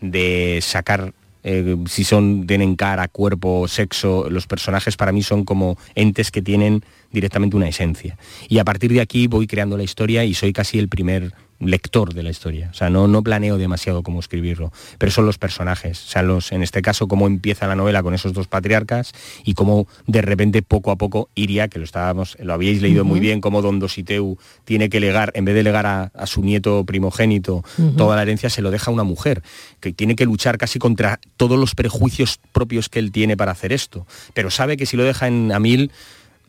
[0.00, 1.12] de sacar
[1.44, 6.42] eh, si son, tienen cara, cuerpo, sexo, los personajes para mí son como entes que
[6.42, 8.16] tienen directamente una esencia.
[8.48, 11.32] Y a partir de aquí voy creando la historia y soy casi el primer
[11.64, 12.68] lector de la historia.
[12.70, 16.04] O sea, no, no planeo demasiado cómo escribirlo, pero son los personajes.
[16.04, 19.12] O sea, los, en este caso, cómo empieza la novela con esos dos patriarcas
[19.44, 23.20] y cómo de repente, poco a poco, iría, que lo estábamos, lo habíais leído muy
[23.20, 27.64] bien, cómo Don Dositeu tiene que legar, en vez de legar a, su nieto primogénito
[27.96, 29.42] toda la herencia, se lo deja a una mujer,
[29.80, 33.72] que tiene que luchar casi contra todos los prejuicios propios que él tiene para hacer
[33.72, 34.06] esto.
[34.34, 35.90] Pero sabe que si lo deja en Amil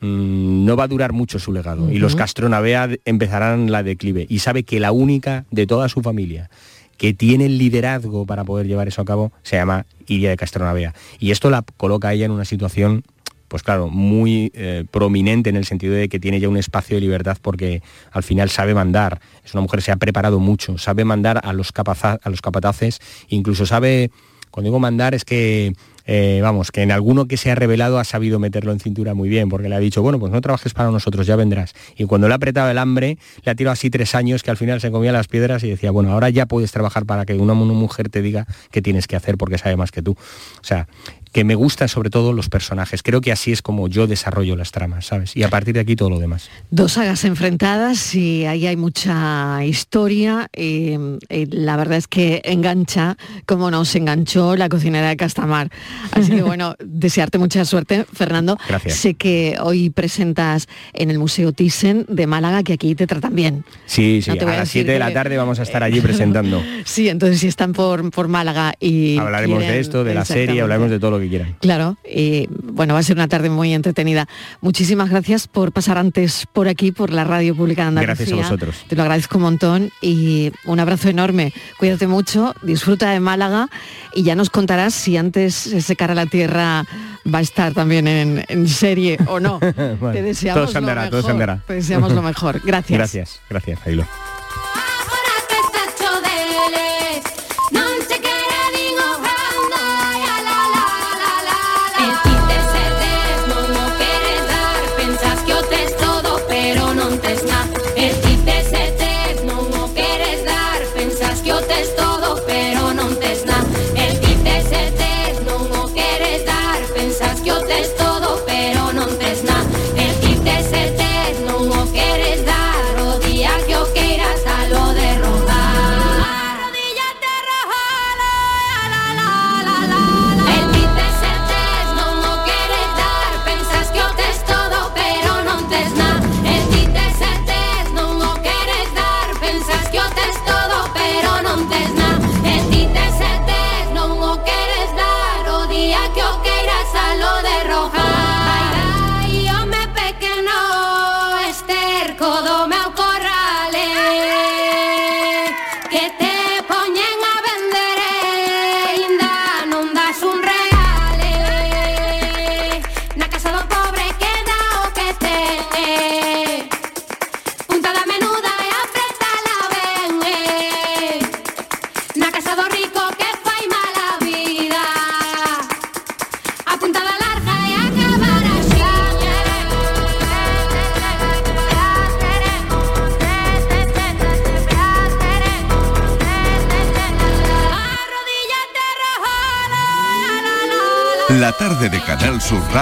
[0.03, 1.89] Mm, no va a durar mucho su legado.
[1.89, 4.25] Y los Castronavea empezarán la declive.
[4.27, 6.49] Y sabe que la única de toda su familia
[6.97, 10.93] que tiene el liderazgo para poder llevar eso a cabo se llama Iria de Castronavea
[11.19, 13.03] y esto la coloca a ella en una situación
[13.47, 17.01] pues claro, muy eh, prominente en el sentido de que tiene ya un espacio de
[17.01, 21.03] libertad porque al final sabe mandar, es una mujer que se ha preparado mucho, sabe
[21.03, 24.11] mandar a los, a los capataces, incluso sabe,
[24.49, 25.73] cuando digo mandar es que
[26.05, 29.29] eh, vamos, que en alguno que se ha revelado ha sabido meterlo en cintura muy
[29.29, 31.73] bien, porque le ha dicho, bueno, pues no trabajes para nosotros, ya vendrás.
[31.97, 34.57] Y cuando le ha apretado el hambre, le ha tirado así tres años que al
[34.57, 37.53] final se comía las piedras y decía, bueno, ahora ya puedes trabajar para que una,
[37.53, 40.11] mujer te diga qué tienes que hacer porque sabe más que tú.
[40.11, 40.87] O sea,
[41.33, 43.03] que me gustan sobre todo los personajes.
[43.03, 45.35] Creo que así es como yo desarrollo las tramas, ¿sabes?
[45.35, 46.49] Y a partir de aquí todo lo demás.
[46.69, 50.47] Dos sagas enfrentadas y ahí hay mucha historia.
[50.55, 50.93] y,
[51.29, 55.69] y la verdad es que engancha como nos enganchó la cocinera de Castamar.
[56.11, 58.57] Así que bueno, desearte mucha suerte, Fernando.
[58.69, 58.97] Gracias.
[58.97, 63.65] Sé que hoy presentas en el Museo Thyssen de Málaga, que aquí te tratan bien.
[63.87, 66.61] Sí, sí, No a las decir 7 de la tarde vamos a estar allí presentando.
[66.85, 69.17] Sí, entonces si están por, por Málaga y...
[69.17, 71.55] Hablaremos de esto, de la serie, hablaremos de todo lo que quieran.
[71.61, 74.27] Claro, y bueno, va a ser una tarde muy entretenida.
[74.61, 78.15] Muchísimas gracias por pasar antes por aquí, por la Radio Pública de Andalucía.
[78.15, 78.85] Gracias a vosotros.
[78.87, 81.53] Te lo agradezco un montón y un abrazo enorme.
[81.77, 83.69] Cuídate mucho, disfruta de Málaga
[84.13, 86.85] y ya nos contarás si antes ese cara a la tierra
[87.33, 89.59] va a estar también en, en serie o no.
[89.59, 91.41] Bueno, Te deseamos todo se andará, lo todo se mejor.
[91.41, 91.63] andará.
[91.67, 92.61] Te deseamos lo mejor.
[92.65, 92.97] Gracias.
[92.97, 94.05] Gracias, gracias, Ailo.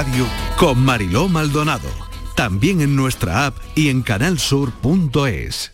[0.02, 0.26] Radio
[0.58, 1.88] con Mariló Maldonado.
[2.36, 5.74] También en nuestra app y en canalsur.es.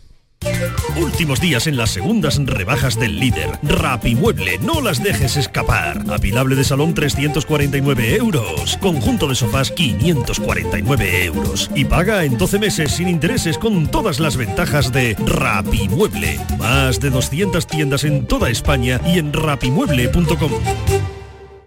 [0.98, 3.58] Últimos días en las segundas rebajas del líder.
[3.64, 6.04] Rapimueble, no las dejes escapar.
[6.12, 8.78] Apilable de salón 349 euros.
[8.82, 11.72] Conjunto de sofás 549 euros.
[11.74, 16.38] Y paga en 12 meses sin intereses con todas las ventajas de Rapimueble.
[16.60, 20.52] Más de 200 tiendas en toda España y en rapimueble.com.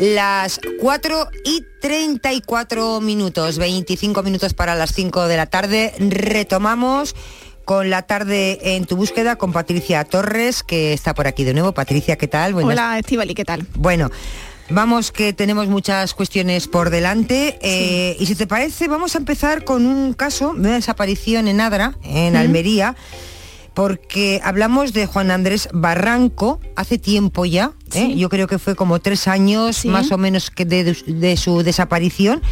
[0.00, 5.92] Las 4 y 34 minutos, 25 minutos para las 5 de la tarde.
[5.98, 7.16] Retomamos
[7.64, 11.72] con la tarde en tu búsqueda con Patricia Torres, que está por aquí de nuevo.
[11.72, 12.54] Patricia, ¿qué tal?
[12.54, 13.66] Buenas- Hola, Estivali, ¿qué tal?
[13.74, 14.10] Bueno,
[14.70, 17.58] vamos que tenemos muchas cuestiones por delante.
[17.60, 21.60] eh, y si te parece, vamos a empezar con un caso de una desaparición en
[21.60, 22.36] Adra, en.
[22.36, 22.94] Almería,
[23.78, 27.74] porque hablamos de Juan Andrés Barranco hace tiempo ya.
[27.94, 28.16] ¿eh?
[28.16, 32.42] Yo creo que fue como tres años más o menos que de, de su desaparición.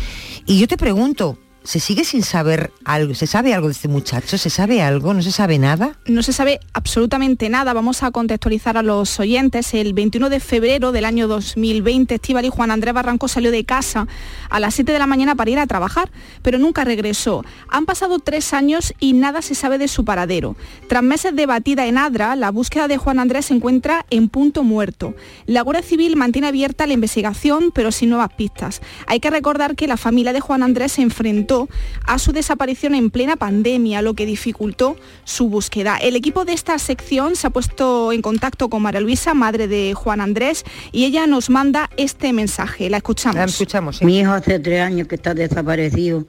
[0.46, 1.36] Y yo te pregunto,
[1.66, 3.14] ¿se sigue sin saber algo?
[3.14, 4.38] ¿Se sabe algo de este muchacho?
[4.38, 5.12] ¿Se sabe algo?
[5.12, 5.98] ¿No se sabe nada?
[6.06, 7.72] No se sabe absolutamente nada.
[7.72, 9.74] Vamos a contextualizar a los oyentes.
[9.74, 14.06] El 21 de febrero del año 2020, Estíbal y Juan Andrés Barranco salió de casa
[14.48, 16.10] a las 7 de la mañana para ir a trabajar,
[16.42, 17.44] pero nunca regresó.
[17.68, 20.56] Han pasado tres años y nada se sabe de su paradero.
[20.88, 24.62] Tras meses de batida en Adra, la búsqueda de Juan Andrés se encuentra en punto
[24.62, 25.14] muerto.
[25.46, 28.80] La Guardia Civil mantiene abierta la investigación, pero sin nuevas pistas.
[29.08, 31.55] Hay que recordar que la familia de Juan Andrés se enfrentó
[32.04, 35.96] a su desaparición en plena pandemia, lo que dificultó su búsqueda.
[35.96, 39.94] El equipo de esta sección se ha puesto en contacto con María Luisa, madre de
[39.94, 42.90] Juan Andrés, y ella nos manda este mensaje.
[42.90, 43.50] La escuchamos.
[43.50, 44.02] escuchamos.
[44.02, 46.26] Mi hijo hace tres años que está desaparecido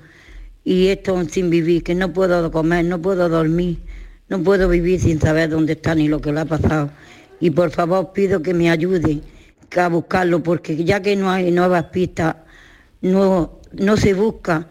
[0.63, 3.79] y esto sin vivir, que no puedo comer, no puedo dormir,
[4.27, 6.91] no puedo vivir sin saber dónde está ni lo que le ha pasado.
[7.39, 9.21] Y por favor pido que me ayude
[9.75, 12.35] a buscarlo, porque ya que no hay nuevas pistas,
[13.01, 14.67] no, no se busca.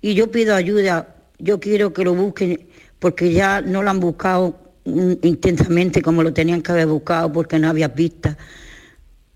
[0.00, 4.58] Y yo pido ayuda, yo quiero que lo busquen, porque ya no lo han buscado
[4.84, 8.36] mm, intensamente como lo tenían que haber buscado, porque no había pistas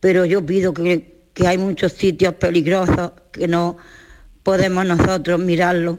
[0.04, 3.78] pero yo pido que, que hay muchos sitios peligrosos que no
[4.42, 5.96] podemos nosotros mirarlos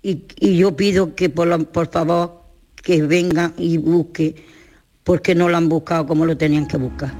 [0.00, 2.40] y, y yo pido que por, por favor
[2.74, 4.34] que vengan y busquen
[5.04, 7.12] porque no lo han buscado como lo tenían que buscar.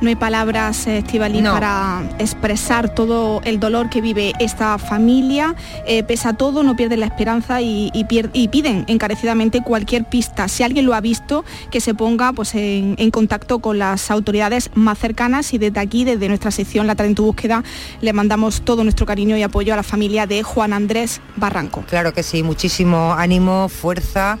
[0.00, 5.56] No hay palabras, Estivalín, para expresar todo el dolor que vive esta familia.
[5.86, 10.04] Eh, pese a todo, no pierden la esperanza y, y pier- y piden encarecidamente cualquier
[10.04, 10.46] pista.
[10.46, 14.70] Si alguien lo ha visto, que se ponga pues, en, en contacto con las autoridades
[14.74, 17.64] más cercanas y desde aquí, desde nuestra sección La Tarde en tu Búsqueda,
[18.00, 21.82] le mandamos todo nuestro cariño y apoyo a la familia de Juan Andrés Barranco.
[21.88, 24.38] Claro que sí, muchísimo ánimo, fuerza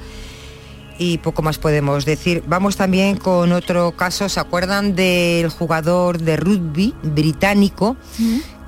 [0.98, 2.42] y poco más podemos decir.
[2.46, 7.96] Vamos también con otro caso, ¿se acuerdan del jugador de rugby británico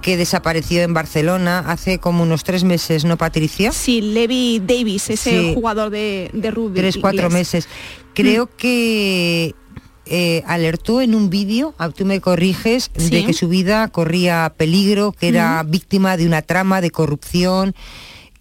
[0.02, 3.72] que desapareció en Barcelona hace como unos tres meses, ¿no, Patricia?
[3.72, 5.52] Sí, Levi Davis, ese Sí.
[5.54, 6.76] jugador de, de rugby.
[6.80, 7.32] Tres, cuatro inglés.
[7.54, 7.68] meses.
[8.14, 9.54] Creo que
[10.06, 15.28] eh, alertó en un vídeo, tú me corriges, de que su vida corría peligro, que
[15.28, 17.74] era víctima de una trama de corrupción.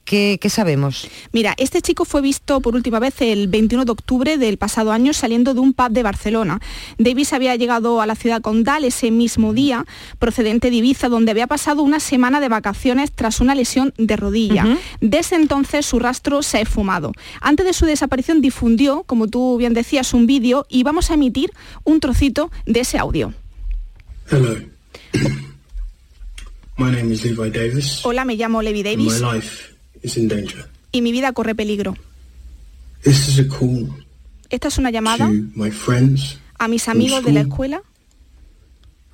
[0.10, 1.08] ¿Qué, qué sabemos?
[1.34, 5.14] Mira, este chico fue visto por última vez el 21 de octubre del pasado año
[5.14, 6.60] saliendo de un pub de Barcelona.
[6.98, 9.86] Davis había llegado a la ciudad condal ese mismo día,
[10.18, 14.80] procedente de Ibiza, donde había pasado una semana de vacaciones tras una lesión de rodilla.
[15.00, 17.12] Desde entonces su rastro se ha esfumado.
[17.40, 21.52] Antes de su desaparición difundió, como tú bien decías, un vídeo y vamos a emitir
[21.84, 23.32] un trocito de ese audio.
[24.28, 24.56] Hello.
[26.78, 28.04] My name is Levi Davis.
[28.04, 30.68] Hola, me llamo Levi my Davis life is in danger.
[30.92, 31.96] y mi vida corre peligro.
[33.04, 33.90] This is a call
[34.50, 37.82] Esta es una llamada to my friends, a mis amigos de la escuela,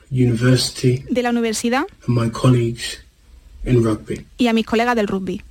[0.09, 2.99] university, de la universidad and my colleagues
[3.65, 4.25] in rugby.
[4.37, 5.41] y a mis colegas del rugby.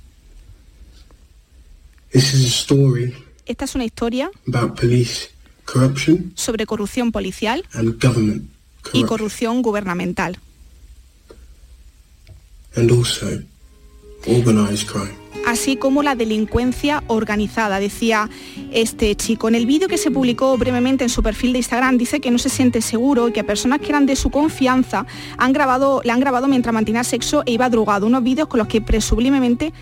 [2.11, 3.13] This is a story
[3.45, 5.29] Esta es una historia about police
[5.65, 8.49] corruption sobre corrupción policial and government
[8.93, 10.37] y corruption, corrupción gubernamental,
[12.75, 13.27] and also
[14.27, 15.24] organized crime.
[15.45, 18.29] Así como la delincuencia organizada, decía
[18.71, 19.47] este chico.
[19.47, 22.37] En el vídeo que se publicó brevemente en su perfil de Instagram dice que no
[22.37, 25.05] se siente seguro y que personas que eran de su confianza
[25.37, 28.07] han grabado, le han grabado mientras mantenía sexo e iba drogado.
[28.07, 29.73] Unos vídeos con los que presumiblemente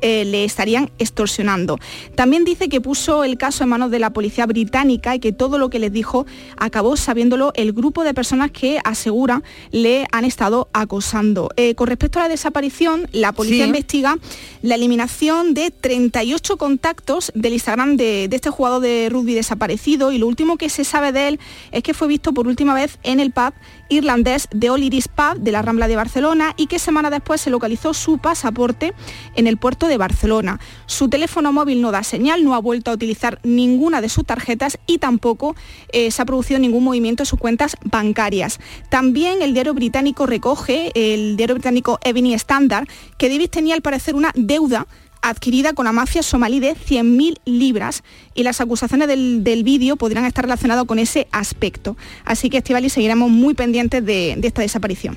[0.00, 1.78] eh, le estarían extorsionando.
[2.14, 5.58] También dice que puso el caso en manos de la policía británica y que todo
[5.58, 6.26] lo que les dijo
[6.56, 11.48] acabó sabiéndolo el grupo de personas que aseguran le han estado acosando.
[11.56, 13.68] Eh, con respecto a la desaparición, la policía Sí.
[13.68, 14.16] investiga
[14.62, 20.18] la eliminación de 38 contactos del Instagram de, de este jugador de rugby desaparecido y
[20.18, 21.40] lo último que se sabe de él
[21.72, 23.52] es que fue visto por última vez en el pub
[23.88, 27.50] irlandés de All Iris Pub de la Rambla de Barcelona y que semana después se
[27.50, 28.94] localizó su pasaporte
[29.34, 30.58] en el puerto de Barcelona.
[30.86, 34.78] Su teléfono móvil no da señal, no ha vuelto a utilizar ninguna de sus tarjetas
[34.86, 35.54] y tampoco
[35.92, 38.58] eh, se ha producido ningún movimiento en sus cuentas bancarias.
[38.88, 42.88] También el diario británico recoge, el diario británico Evening Standard,
[43.18, 44.86] que Davis tenía al parecer una deuda
[45.22, 48.02] adquirida con la mafia somalí de 100.000 libras
[48.34, 51.96] y las acusaciones del, del vídeo podrían estar relacionadas con ese aspecto.
[52.24, 55.16] Así que, Estivali, seguiremos muy pendientes de, de esta desaparición.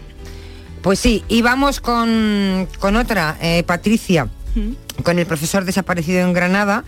[0.81, 4.27] Pues sí, y vamos con, con otra, eh, Patricia,
[5.03, 6.83] con el profesor desaparecido en Granada.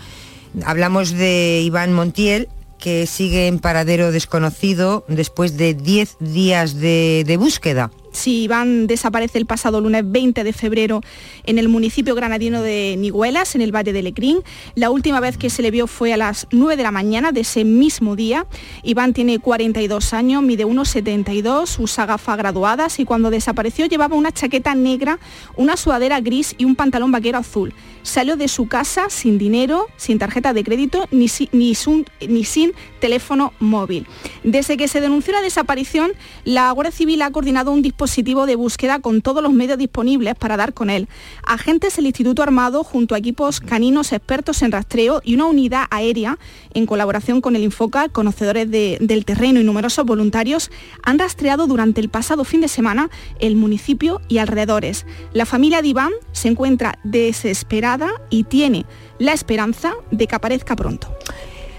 [0.65, 2.47] Hablamos de Iván Montiel,
[2.79, 7.91] que sigue en paradero desconocido después de 10 días de, de búsqueda.
[8.15, 11.01] Sí, Iván desaparece el pasado lunes 20 de febrero
[11.43, 14.39] en el municipio granadino de Niguelas, en el Valle de Lecrín.
[14.73, 17.41] La última vez que se le vio fue a las 9 de la mañana de
[17.41, 18.47] ese mismo día.
[18.83, 24.73] Iván tiene 42 años, mide 1,72, usa gafas graduadas y cuando desapareció llevaba una chaqueta
[24.75, 25.19] negra,
[25.57, 27.73] una sudadera gris y un pantalón vaquero azul.
[28.01, 33.51] Salió de su casa sin dinero, sin tarjeta de crédito ni, si- ni sin teléfono
[33.59, 34.07] móvil.
[34.45, 36.13] Desde que se denunció la desaparición,
[36.45, 38.04] la Guardia Civil ha coordinado un dispositivo
[38.45, 41.07] de búsqueda con todos los medios disponibles para dar con él.
[41.45, 46.37] Agentes del Instituto Armado, junto a equipos caninos expertos en rastreo y una unidad aérea,
[46.73, 50.71] en colaboración con el Infoca, conocedores de- del terreno y numerosos voluntarios,
[51.03, 55.05] han rastreado durante el pasado fin de semana el municipio y alrededores.
[55.33, 58.85] La familia de Iván se encuentra desesperada y tiene
[59.19, 61.07] la esperanza de que aparezca pronto.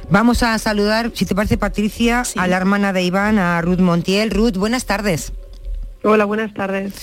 [0.08, 4.30] Vamos a saludar, si te parece Patricia, a la hermana de Iván, a Ruth Montiel.
[4.30, 5.32] Ruth, buenas tardes.
[6.08, 6.94] Hola, buenas tardes.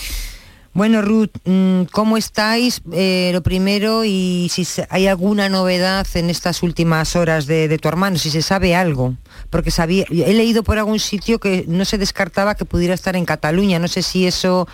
[0.72, 2.82] Bueno, Ruth, mm, ¿cómo estáis?
[2.94, 7.90] Eh, lo primero, y si hay alguna novedad en estas últimas horas de, de tu
[7.90, 9.16] hermano, si se sabe algo.
[9.50, 13.26] Porque sabía, he leído por algún sitio que no se descartaba que pudiera estar en
[13.26, 13.78] Cataluña.
[13.78, 14.70] No sé si eso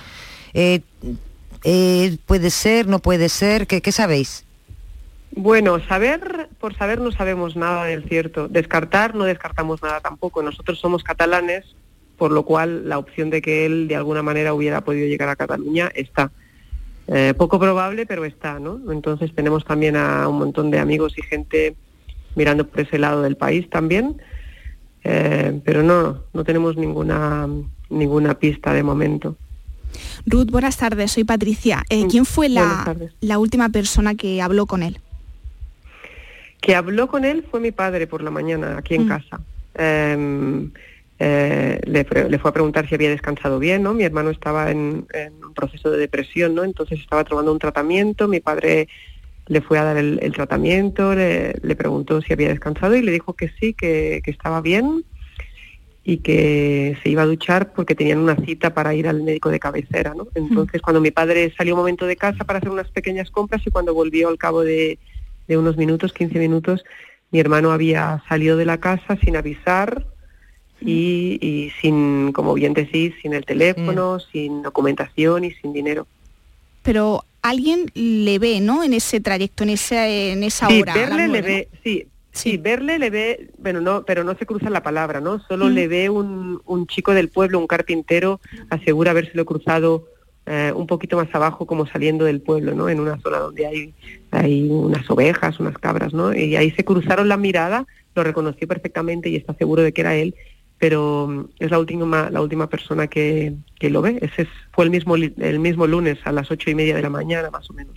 [0.54, 0.82] eh,
[1.64, 3.66] eh, puede ser, no puede ser.
[3.66, 4.46] ¿Qué, qué sabéis?
[5.32, 8.48] Bueno, saber, por saber no sabemos nada del cierto.
[8.48, 10.44] Descartar no descartamos nada tampoco.
[10.44, 11.66] Nosotros somos catalanes,
[12.20, 15.36] por lo cual la opción de que él de alguna manera hubiera podido llegar a
[15.36, 16.32] Cataluña está.
[17.08, 18.80] Eh, poco probable, pero está, ¿no?
[18.92, 21.76] Entonces tenemos también a un montón de amigos y gente
[22.36, 24.22] mirando por ese lado del país también,
[25.04, 27.48] Eh, pero no, no tenemos ninguna
[27.90, 29.38] ninguna pista de momento.
[30.26, 31.84] Ruth, buenas tardes, soy Patricia.
[31.90, 35.00] Eh, ¿Quién fue la, la última persona que habló con él?
[36.62, 39.08] que habló con él fue mi padre por la mañana aquí en Mm.
[39.08, 39.40] casa.
[39.76, 40.70] Em,
[41.20, 43.94] eh, le, le fue a preguntar si había descansado bien, ¿no?
[43.94, 46.64] Mi hermano estaba en, en un proceso de depresión, ¿no?
[46.64, 48.88] Entonces estaba tomando un tratamiento, mi padre
[49.48, 53.12] le fue a dar el, el tratamiento, le, le preguntó si había descansado y le
[53.12, 55.04] dijo que sí, que, que estaba bien
[56.04, 59.60] y que se iba a duchar porque tenían una cita para ir al médico de
[59.60, 60.28] cabecera, ¿no?
[60.36, 63.72] Entonces cuando mi padre salió un momento de casa para hacer unas pequeñas compras y
[63.72, 64.98] cuando volvió al cabo de,
[65.48, 66.86] de unos minutos, 15 minutos,
[67.32, 70.06] mi hermano había salido de la casa sin avisar
[70.82, 76.08] y, y sin, como bien decís, sin el teléfono, sin documentación y sin dinero.
[76.84, 78.84] Pero alguien le ve, ¿no?
[78.84, 80.94] En ese trayecto, en esa, en esa Sí, hora.
[80.94, 81.48] verle le ¿no?
[81.48, 85.40] ve, sí, sí, verle le ve, bueno, no, pero no se cruza la palabra, ¿no?
[85.48, 85.74] Solo Mm.
[85.74, 90.06] le ve un, un chico del pueblo, un carpintero, asegura habérselo cruzado
[90.46, 92.90] eh, un poquito más abajo, como saliendo del pueblo, ¿no?
[92.90, 93.94] En una zona donde hay,
[94.32, 96.34] hay unas ovejas, unas cabras, ¿no?
[96.34, 100.16] Y ahí se cruzaron la mirada, lo reconoció perfectamente y está seguro de que era
[100.16, 100.34] él,
[100.80, 104.18] pero mm, es la última, la última persona que, que lo ve.
[104.22, 107.10] Ese es- fue el mismo, el mismo lunes a las ocho y media de la
[107.10, 107.94] mañana, más o menos.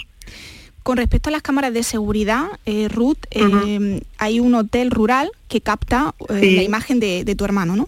[0.82, 5.60] Con respecto a las cámaras de seguridad, eh, Ruth, eh, hay un hotel rural que
[5.60, 6.56] capta eh, Sí.
[6.56, 7.86] la imagen de, de tu hermano, ¿no?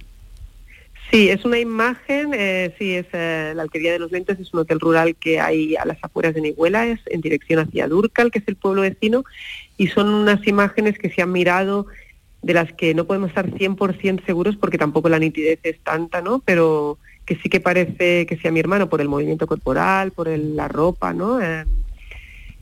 [1.10, 4.60] Sí, es una imagen, eh, sí, es eh, la Alquería de los Lentes, es un
[4.60, 8.38] hotel rural que hay a las afueras de Nihuela, es en dirección hacia Durcal, que
[8.38, 9.24] es el pueblo vecino,
[9.76, 11.86] y son unas imágenes que se han mirado
[12.44, 16.40] de las que no podemos estar 100% seguros porque tampoco la nitidez es tanta, ¿no?
[16.44, 20.54] Pero que sí que parece que sea mi hermano por el movimiento corporal, por el-
[20.54, 21.40] la ropa, ¿no?
[21.40, 21.64] Eh,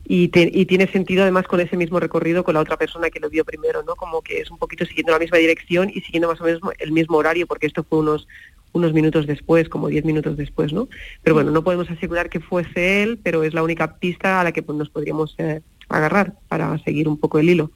[0.05, 3.19] y, te- y tiene sentido además con ese mismo recorrido con la otra persona que
[3.19, 3.95] lo vio primero, ¿no?
[3.95, 6.91] Como que es un poquito siguiendo la misma dirección y siguiendo más o menos el
[6.91, 8.27] mismo horario, porque esto fue unos
[8.75, 10.89] unos minutos después, como 10 minutos después, ¿no?
[11.21, 14.51] Pero bueno, no podemos asegurar que fuese él, pero es la única pista a la
[14.51, 17.69] que pues, nos podríamos eh, agarrar para seguir un poco el hilo.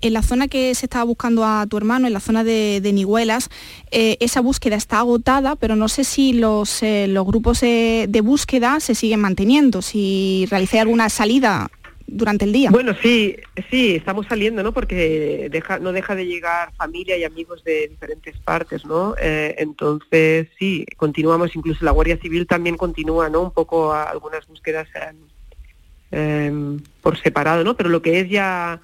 [0.00, 2.92] En la zona que se estaba buscando a tu hermano, en la zona de, de
[2.92, 3.48] Nihuelas,
[3.90, 8.94] eh, esa búsqueda está agotada, pero no sé si los, eh, grupos de búsqueda se
[8.94, 11.70] siguen manteniendo, si realicé alguna salida
[12.06, 12.70] durante el día.
[12.70, 13.36] Bueno, sí,
[13.70, 14.72] sí, estamos saliendo, ¿no?
[14.72, 19.14] Porque no deja de llegar familia y amigos de diferentes partes, ¿no?
[19.20, 23.42] Eh, entonces, sí, continuamos, incluso la Guardia Civil también continúa, ¿no?
[23.42, 24.88] Un poco algunas búsquedas
[26.10, 27.76] em, por separado, ¿no?
[27.76, 28.80] Pero lo que es ya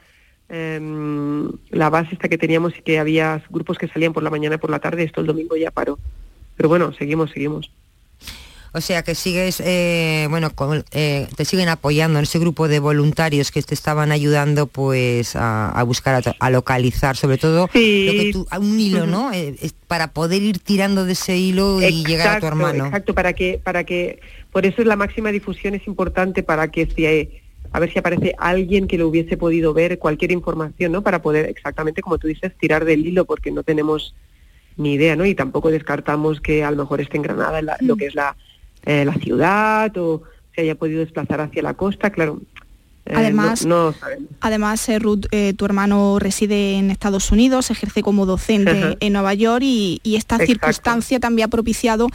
[0.52, 4.56] em, la base esta que teníamos y que había grupos que salían por la mañana
[4.56, 5.98] y por la tarde, esto el domingo ya paró.
[6.56, 7.70] Pero bueno, seguimos, seguimos.
[8.74, 12.78] O sea que sigues, eh, bueno, con- eh, te siguen apoyando en ese grupo de
[12.80, 17.68] voluntarios que te estaban ayudando pues a, a buscar, a, a localizar, sobre todo lo
[17.72, 19.30] que tú, a un hilo, ¿no?
[19.32, 22.86] Eh, es para poder ir tirando de ese hilo y llegar a tu hermano.
[22.86, 26.86] Exacto, para que, para que, por eso es la máxima difusión es importante para que
[26.86, 27.04] si
[27.72, 31.02] a ver si aparece alguien que lo hubiese podido ver, cualquier información, ¿no?
[31.02, 34.14] Para poder exactamente, como tú dices, tirar del hilo, porque no tenemos
[34.76, 35.24] ni idea, ¿no?
[35.26, 38.14] Y tampoco descartamos que a lo mejor esté en Granada en la- lo que es
[38.14, 38.36] la,
[38.84, 40.22] eh, la ciudad o
[40.54, 42.40] se haya podido desplazar hacia la costa, claro.
[43.06, 44.28] Eh, Además- no, no sabemos.
[44.40, 49.34] Además, eh, Ruth, eh, tu hermano reside en Estados Unidos, ejerce como docente en Nueva
[49.34, 50.52] York y, y esta Exacto.
[50.52, 52.06] circunstancia también ha propiciado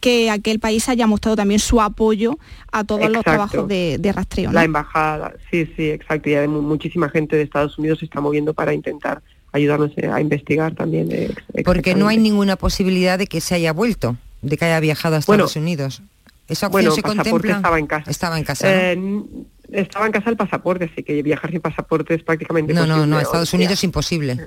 [0.00, 2.38] que aquel país haya mostrado también su apoyo
[2.72, 4.48] a todos los trabajos de, de rastreo.
[4.50, 4.54] ¿no?
[4.54, 6.28] La embajada, sí, sí, exacto.
[6.30, 9.22] Y muchísima gente de Estados Unidos se está moviendo para intentar
[9.52, 11.34] ayudarnos a investigar también.
[11.64, 15.20] Porque no hay ninguna posibilidad de que se haya vuelto, de que haya viajado a
[15.26, 16.02] Bueno, Estados Unidos.
[16.48, 17.56] ¿Esa opción Bueno, se contempla?
[17.56, 18.10] estaba en casa.
[18.10, 18.94] Estaba en casa.
[18.96, 19.26] ¿no?
[19.72, 22.94] Eh, estaba en casa el pasaporte, así que viajar sin pasaporte es prácticamente no, no,
[22.94, 23.54] imposible no, Estados.
[23.54, 24.46] Unidos es imposible.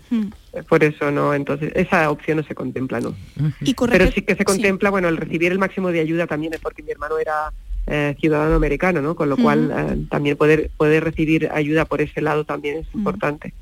[0.70, 3.16] Por eso no, entonces esa opción no se contempla, ¿no?
[3.62, 6.60] Y Pero sí que se contempla, bueno, el recibir el máximo de ayuda también es
[6.60, 7.52] porque mi hermano era
[7.88, 9.16] eh, ciudadano americano, ¿no?
[9.16, 13.54] Con lo cual eh, también poder poder recibir ayuda por ese lado también es importante.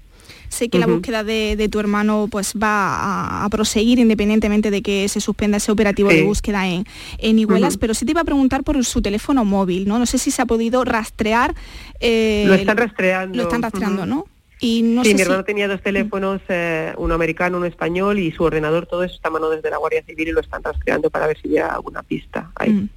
[0.53, 4.81] Sé que la búsqueda de, de tu hermano pues va a, a proseguir independientemente de
[4.83, 6.17] que se suspenda ese operativo Sí.
[6.17, 6.85] de búsqueda en,
[7.17, 7.79] en Iguelas, Ujú.
[7.79, 9.97] pero sí te iba a preguntar por su teléfono móvil, ¿no?
[9.97, 11.55] No sé si se ha podido rastrear.
[11.99, 13.35] eh, lo están rastreando.
[13.37, 14.05] Lo están rastreando.
[14.05, 14.25] ¿no?
[14.63, 18.17] Y no sí, sé mi si- hermano tenía dos teléfonos, eh, uno americano, uno español,
[18.17, 20.63] y su ordenador, todo eso está a mano desde la Guardia Civil y lo están
[20.63, 22.69] rastreando para ver si hubiera alguna pista ahí.
[22.71, 22.89] Mm.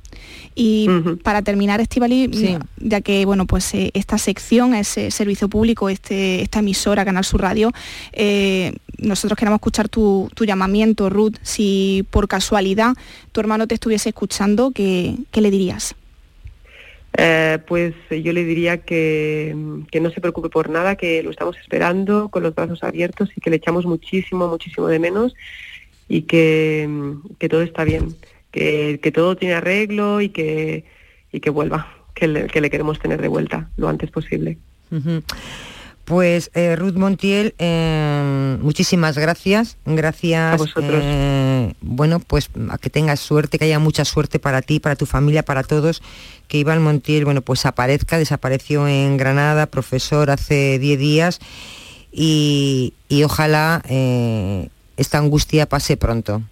[0.55, 0.89] Y
[1.23, 2.31] para terminar, Estivali,
[2.79, 7.43] ya que bueno, pues eh, esta sección, ese servicio público, este, esta emisora, Canal Sur
[7.43, 7.73] Radio,
[8.13, 11.35] eh, nosotros queremos escuchar tu, tu llamamiento, Ruth.
[11.43, 12.95] Si por casualidad
[13.33, 15.95] tu hermano te estuviese escuchando, ¿qué, qué le dirías?
[17.19, 19.57] Eh, pues yo le diría que,
[19.91, 23.41] que no se preocupe por nada, que lo estamos esperando con los brazos abiertos y
[23.41, 25.35] que le echamos muchísimo, muchísimo de menos
[26.09, 26.89] y que,
[27.39, 28.15] que todo está bien,
[28.51, 30.85] que, que todo tiene arreglo y que,
[31.33, 34.59] y que vuelva, que le, que le queremos tener de vuelta lo antes posible.
[36.07, 39.77] Pues eh, Ruth Montiel, eh, muchísimas gracias.
[39.85, 40.55] Gracias.
[40.55, 41.01] A vosotros.
[41.03, 45.05] eh, bueno, pues a que tengas suerte, que haya mucha suerte para ti, para tu
[45.05, 46.03] familia, para todos.
[46.47, 51.41] Que Iván Montiel, bueno, pues aparezca, desapareció en Granada, profesor hace 10 días.
[52.13, 53.83] Y, y ojalá
[54.97, 56.43] esta angustia pase pronto.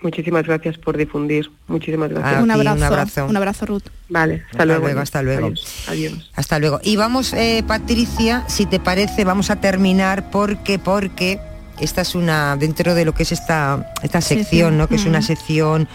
[0.00, 1.50] Muchísimas gracias por difundir.
[1.66, 2.34] Muchísimas gracias.
[2.34, 3.26] Un ti, un abrazo, abrazo.
[3.26, 3.82] un abrazo, Ruth.
[4.08, 4.82] Vale, hasta, Hasta luego.
[4.84, 5.46] luego, hasta luego.
[5.48, 5.84] Adiós.
[5.88, 6.30] Adiós.
[6.36, 6.80] Hasta luego.
[6.84, 11.40] Y vamos, eh, Patricia, si te parece, vamos a terminar porque, porque
[11.80, 14.76] esta es una, dentro de lo que es esta, esta sección, sí.
[14.78, 14.88] ¿no?
[14.88, 15.22] Que es una Mm.
[15.22, 15.88] sección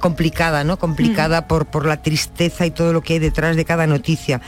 [0.00, 0.78] complicada, ¿no?
[0.80, 4.40] Complicada por, por la tristeza y todo lo que hay detrás de cada noticia.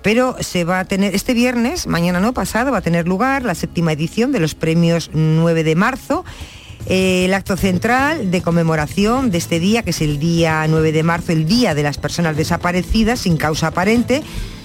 [0.00, 3.54] Pero se va a tener, este viernes, mañana no pasado, va a tener lugar la
[3.54, 6.24] séptima edición de los premios 9 de marzo.
[6.86, 11.02] Eh, el acto central de conmemoración de este día, que es el día 9 de
[11.02, 14.22] marzo, el Día de las Personas Desaparecidas sin causa aparente,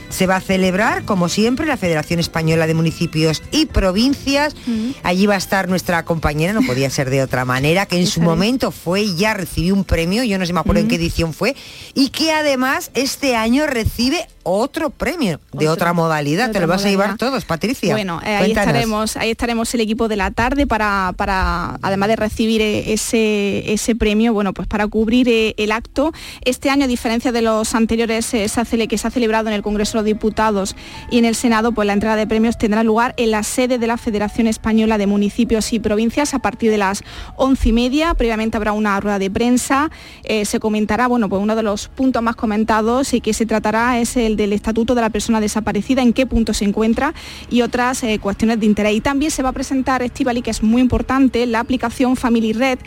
[0.09, 4.55] se va a celebrar, como siempre, la Federación Española de Municipios y Provincias.
[5.03, 8.21] Allí va a estar nuestra compañera, no podía ser de otra manera, que en su
[8.21, 11.33] momento fue y ya recibió un premio, yo no sé me acuerdo en qué edición
[11.33, 11.55] fue,
[11.93, 16.47] y que además este año recibe otro premio de Otro, otra modalidad.
[16.47, 17.93] de Te lo vas a llevar todos, Patricia.
[17.93, 22.15] Bueno, eh, ahí estaremos, ahí estaremos el equipo de la tarde para, para además de
[22.15, 26.13] recibir eh, ese, ese premio, bueno, pues para cubrir eh, el acto.
[26.45, 28.47] Este año, a diferencia de los anteriores eh,
[28.87, 30.75] que se ha celebrado en el Congreso de los Diputados
[31.11, 33.87] y en el Senado, pues la entrega de premios tendrá lugar en la sede de
[33.87, 37.03] la Federación Española de Municipios y Provincias a partir de las
[37.35, 38.13] once y media.
[38.13, 39.91] Previamente habrá una rueda de prensa.
[40.23, 44.15] se comentará, bueno, pues uno de los puntos más comentados y que se tratará es
[44.15, 47.13] el del Estatuto de la Persona Desaparecida, en qué punto se encuentra
[47.49, 48.95] y otras eh, cuestiones de interés.
[48.95, 52.79] Y también se va a presentar, Estivali, que es muy importante, la aplicación Family Red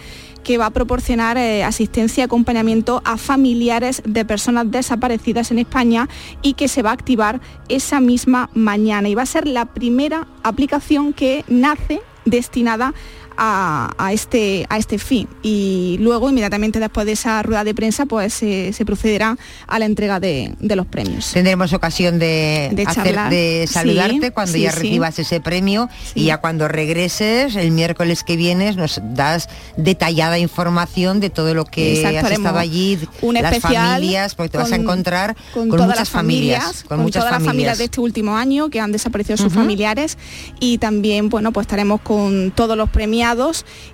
[0.42, 6.09] que va a proporcionar eh, asistencia y acompañamiento a familiares de personas desaparecidas en España
[6.40, 9.09] y que se va a activar esa misma mañana.
[9.09, 12.94] Y va a ser la primera aplicación que nace destinada
[13.43, 15.26] a, a este, a este fin.
[15.43, 19.86] Y luego, inmediatamente después de esa rueda de prensa, pues se- se procederá a la
[19.86, 21.30] entrega de, de los premios.
[21.32, 23.30] Tendremos ocasión de, De hacer- charlar.
[23.30, 24.78] de saludarte Sí, cuando sí, ya sí.
[24.80, 31.18] recibas ese premio y ya cuando regreses el miércoles que vienes nos das detallada información
[31.20, 34.70] de todo lo que Exacto, has estado allí, un las familias, porque te vas a
[34.76, 37.78] con- encontrar con, todas muchas las familias, con, muchas todas las familias familias.
[37.78, 40.18] de este último año que han desaparecido sus familiares
[40.61, 43.30] y también bueno pues estaremos con todos los premiados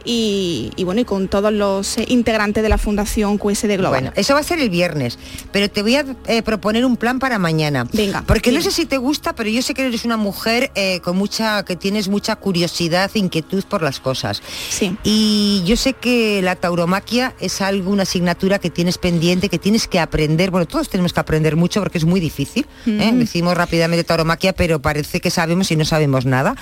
[0.05, 4.01] y, y, bueno y con todos los eh, integrantes de la Fundación QSD Global.
[4.01, 5.19] Bueno, eso va a ser el viernes,
[5.53, 7.87] pero te voy a eh, proponer un plan para mañana.
[7.93, 8.25] Venga.
[8.27, 11.17] Porque no sé si te gusta, pero yo sé que eres una mujer eh, con
[11.17, 14.43] mucha, que tienes mucha curiosidad, inquietud por las cosas.
[14.69, 14.97] Sí.
[15.05, 19.89] Y yo sé que la tauromaquia es algo, una asignatura que tienes pendiente, que tienes
[19.89, 20.51] que aprender.
[20.51, 22.67] Bueno, todos tenemos que aprender mucho porque es muy difícil.
[22.87, 23.13] ¿eh?
[23.13, 23.19] Mm.
[23.19, 26.55] Decimos rápidamente tauromaquia, pero parece que sabemos y no sabemos nada.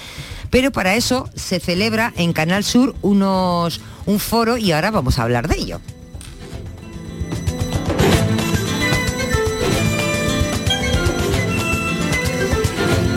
[0.51, 5.25] Pero para eso se celebra en Canal Sur unos, un foro y ahora vamos a
[5.25, 5.81] hablar de ello.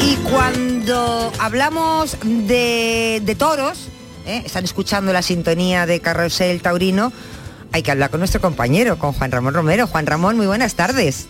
[0.01, 3.89] Y cuando hablamos de, de toros,
[4.25, 4.41] ¿eh?
[4.45, 7.11] están escuchando la sintonía de Carrusel Taurino,
[7.71, 9.87] hay que hablar con nuestro compañero, con Juan Ramón Romero.
[9.87, 11.27] Juan Ramón, muy buenas tardes.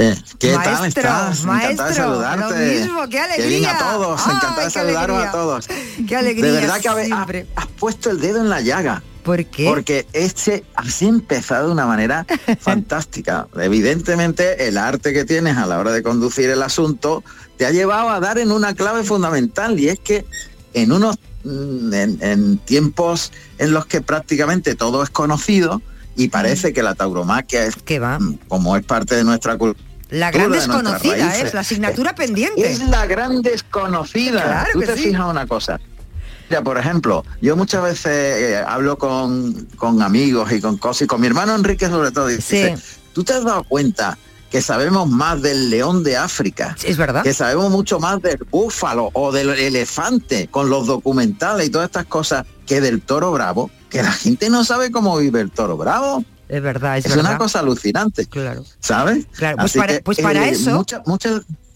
[0.00, 1.40] Eh, ¿Qué tal Maestro, estás?
[1.40, 2.76] Encantada de maestro, saludarte.
[2.76, 5.68] lo mismo, qué bien a todos, Ay, encantada de saludaros a todos.
[6.06, 7.46] Qué alegría De verdad que siempre.
[7.56, 9.02] has, has puesto el dedo en la llaga.
[9.24, 9.64] ¿Por qué?
[9.66, 12.24] Porque este así ha empezado de una manera
[12.60, 13.48] fantástica.
[13.56, 17.24] Evidentemente, el arte que tienes a la hora de conducir el asunto
[17.56, 20.24] te ha llevado a dar en una clave fundamental y es que
[20.74, 25.82] en unos mm, en, en tiempos en los que prácticamente todo es conocido
[26.14, 30.50] y parece que la tauromaquia es mm, como es parte de nuestra cultura La gran
[30.52, 32.70] desconocida raíces, es la asignatura pendiente.
[32.70, 34.42] es la gran desconocida.
[34.42, 35.02] Claro Tú que te sí.
[35.04, 35.78] fijas una cosa.
[36.48, 41.06] Mira, por ejemplo, yo muchas veces eh, hablo con, con amigos y con cosas, y
[41.06, 42.74] con mi hermano Enrique sobre todo, y dice,
[43.12, 44.16] ¿tú te has dado cuenta
[44.50, 46.74] que sabemos más del león de África?
[46.82, 47.22] Es verdad.
[47.22, 52.06] Que sabemos mucho más del búfalo o del elefante con los documentales y todas estas
[52.06, 56.24] cosas que del toro bravo, que la gente no sabe cómo vive el toro bravo.
[56.48, 57.30] Es verdad, es, Es verdad.
[57.32, 58.26] una cosa alucinante.
[58.26, 58.64] Claro.
[58.80, 59.26] ¿Sabes?
[59.36, 60.84] Claro, pues Así para, que, pues para eh, eso,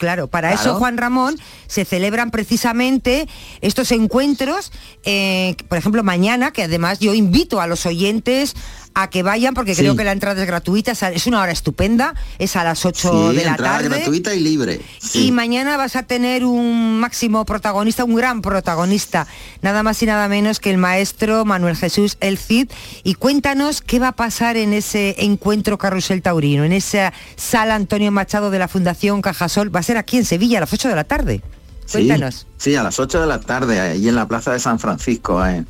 [0.03, 0.61] claro, para Claro.
[0.71, 1.39] eso Juan Ramón
[1.69, 3.29] se celebran precisamente
[3.61, 4.73] estos encuentros,
[5.05, 8.55] eh, por ejemplo mañana, que además yo invito a los oyentes
[8.95, 9.81] a que vayan porque Sí.
[9.81, 13.37] creo que la entrada es gratuita, es una hora estupenda, es a las 8 Sí,
[13.37, 13.89] de la entrada tarde.
[13.89, 14.81] gratuita y libre.
[15.01, 15.29] Sí.
[15.29, 19.27] Y mañana vas a tener un máximo protagonista, un gran protagonista,
[19.63, 22.69] nada más y nada menos que el maestro Manuel Jesús El Cid.
[23.03, 28.13] Y cuéntanos qué va a pasar en ese encuentro Carrusel Taurino, en esa sala Antonio
[28.13, 29.75] Machado de la Fundación Cajasol.
[29.75, 31.43] Va a ser aquí en Sevilla a las 8 de la tarde.
[31.91, 32.47] Cuéntanos.
[32.57, 35.67] Sí, a las 8 de la tarde, ahí en la Plaza de San Francisco, en,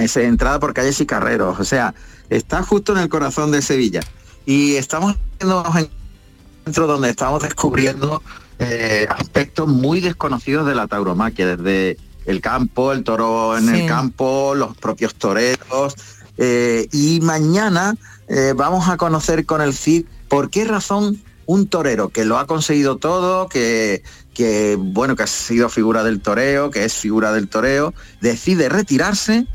[0.00, 1.58] es entrada por calles y carreros.
[1.60, 1.94] O sea,
[2.30, 4.00] está justo en el corazón de Sevilla.
[4.46, 8.22] Y estamos unos encuentros donde estamos descubriendo
[8.58, 13.80] eh, aspectos muy desconocidos de la tauromaquia, desde el campo, el toro en Sí.
[13.80, 15.94] el campo, los propios toreros.
[16.42, 17.94] eh, y mañana
[18.28, 21.20] eh, vamos a conocer con el CID por qué razón
[21.50, 26.20] un torero que lo ha conseguido todo, que, que bueno, que ha sido figura del
[26.20, 29.48] toreo, que es figura del toreo, decide retirarse,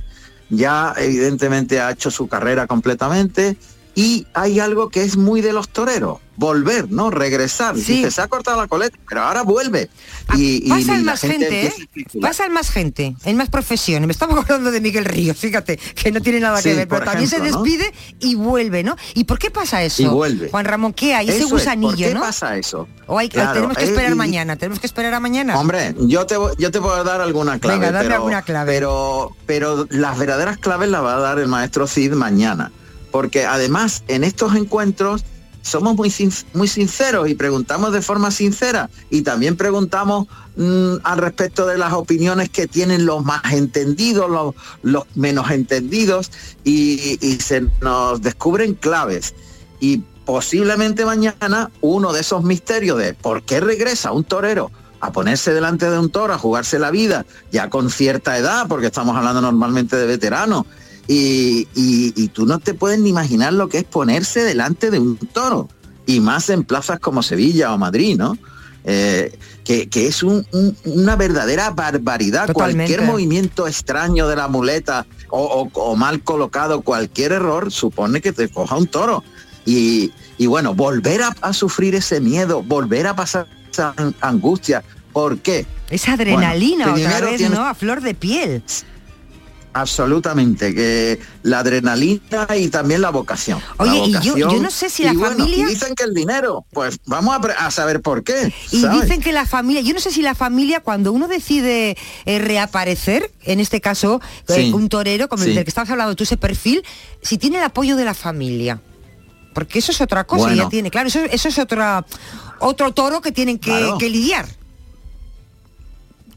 [0.50, 3.56] ya evidentemente ha hecho su carrera completamente
[3.96, 7.12] y hay algo que es muy de los toreros, volver, ¿no?
[7.12, 7.76] Regresar.
[7.76, 9.90] Dice, se ha cortado la coleta, pero ahora vuelve.
[10.36, 11.74] Y, y Pasa el la más gente, ¿eh?
[12.22, 14.06] Pasa el más gente, en más profesiones.
[14.06, 17.06] Me estaba acordando de Miguel Ríos, fíjate, que no tiene nada que Sí, ver, pero
[17.06, 18.98] también se despide y vuelve, ¿no?
[19.14, 20.02] ¿Y por qué pasa eso?
[20.04, 20.50] Y vuelve.
[20.50, 21.30] Juan Ramón, ¿qué hay?
[21.30, 22.20] Ese Eso es, gusanillo, ¿por qué ¿no?
[22.20, 22.88] pasa eso?
[23.08, 25.58] O hay, Claro, tenemos que eh, esperar y- mañana, tenemos que esperar a mañana.
[25.58, 28.74] Hombre, yo te, voy- yo te puedo dar alguna clave, Venga, dame pero, alguna clave.
[28.74, 32.72] pero pero las verdaderas claves las va a dar el maestro Cid mañana,
[33.16, 35.24] porque además en estos encuentros
[35.62, 36.14] somos muy
[36.54, 41.94] muy sinceros y preguntamos de forma sincera y también preguntamos mm, al respecto de las
[41.94, 44.54] opiniones que tienen los más entendidos, los,
[44.84, 46.30] los menos entendidos
[46.66, 49.34] y, y se nos descubren claves.
[49.80, 55.54] Y posiblemente mañana uno de esos misterios de por qué regresa un torero a ponerse
[55.54, 59.40] delante de un toro, a jugarse la vida, ya con cierta edad, porque estamos hablando
[59.40, 60.66] normalmente de veteranos,
[61.08, 65.00] y, y- y tú no te puedes ni imaginar lo que es ponerse delante de
[65.00, 65.70] un toro.
[66.08, 68.38] y más en plazas como Sevilla o Madrid, ¿no?
[68.84, 72.46] Eh, que, que es un- un- una verdadera barbaridad.
[72.46, 72.94] Totalmente.
[72.94, 75.42] Cualquier movimiento extraño de la muleta o,
[75.74, 79.24] o- o mal colocado, cualquier error, supone que te coja un toro.
[79.66, 84.84] Y, y bueno, volver a, a sufrir ese miedo, volver a pasar esa an- angustia.
[85.12, 85.66] ¿Por qué?
[85.90, 87.66] Esa adrenalina Bueno, otra vez, tienes- ¿no?
[87.66, 88.62] A flor de piel.
[89.76, 93.60] Absolutamente, que la adrenalina y también la vocación.
[93.78, 94.64] La Oye, y yo- yo vocación.
[94.64, 97.72] no sé si la Y bueno, familia- y dicen que el dinero, pues vamos a,
[97.72, 98.54] saber por qué.
[98.72, 99.02] Y ¿sabes?
[99.02, 103.32] dicen que la familia, yo no sé si la familia, cuando uno decide eh, reaparecer,
[103.44, 105.56] en este caso, eh, un torero, como el Sí.
[105.56, 106.82] del que estabas hablando tú, ese perfil,
[107.22, 108.80] si tiene el apoyo de la familia.
[109.54, 110.64] Porque eso es otra cosa, Bueno.
[110.64, 112.06] ya tiene, claro, eso, eso es otra,
[112.60, 113.98] otro toro que tienen que, Claro.
[113.98, 114.48] que lidiar.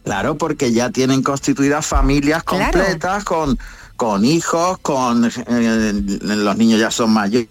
[0.09, 2.65] Claro, porque ya tienen constituidas familias Claro.
[2.73, 3.59] completas con,
[3.97, 5.93] con hijos, con eh,
[6.23, 7.49] los niños ya son mayores.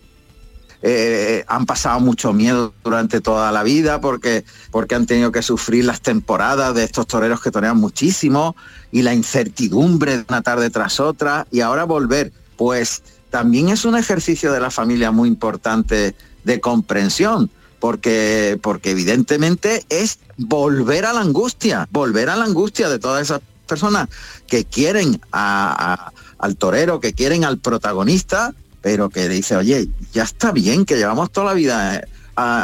[0.81, 5.85] eh, han pasado mucho miedo durante toda la vida porque, porque han tenido que sufrir
[5.85, 8.55] las temporadas de estos toreros que torean muchísimo
[8.91, 13.97] y la incertidumbre de una tarde tras otra y ahora volver, pues también es un
[13.97, 17.49] ejercicio de la familia muy importante de comprensión
[17.79, 23.41] porque, porque evidentemente es volver a la angustia, volver a la angustia de todas esas
[23.67, 24.07] personas
[24.47, 30.23] que quieren a- a- al torero, que quieren al protagonista, pero que dice, oye, ya
[30.23, 32.01] está bien, que llevamos toda la vida eh,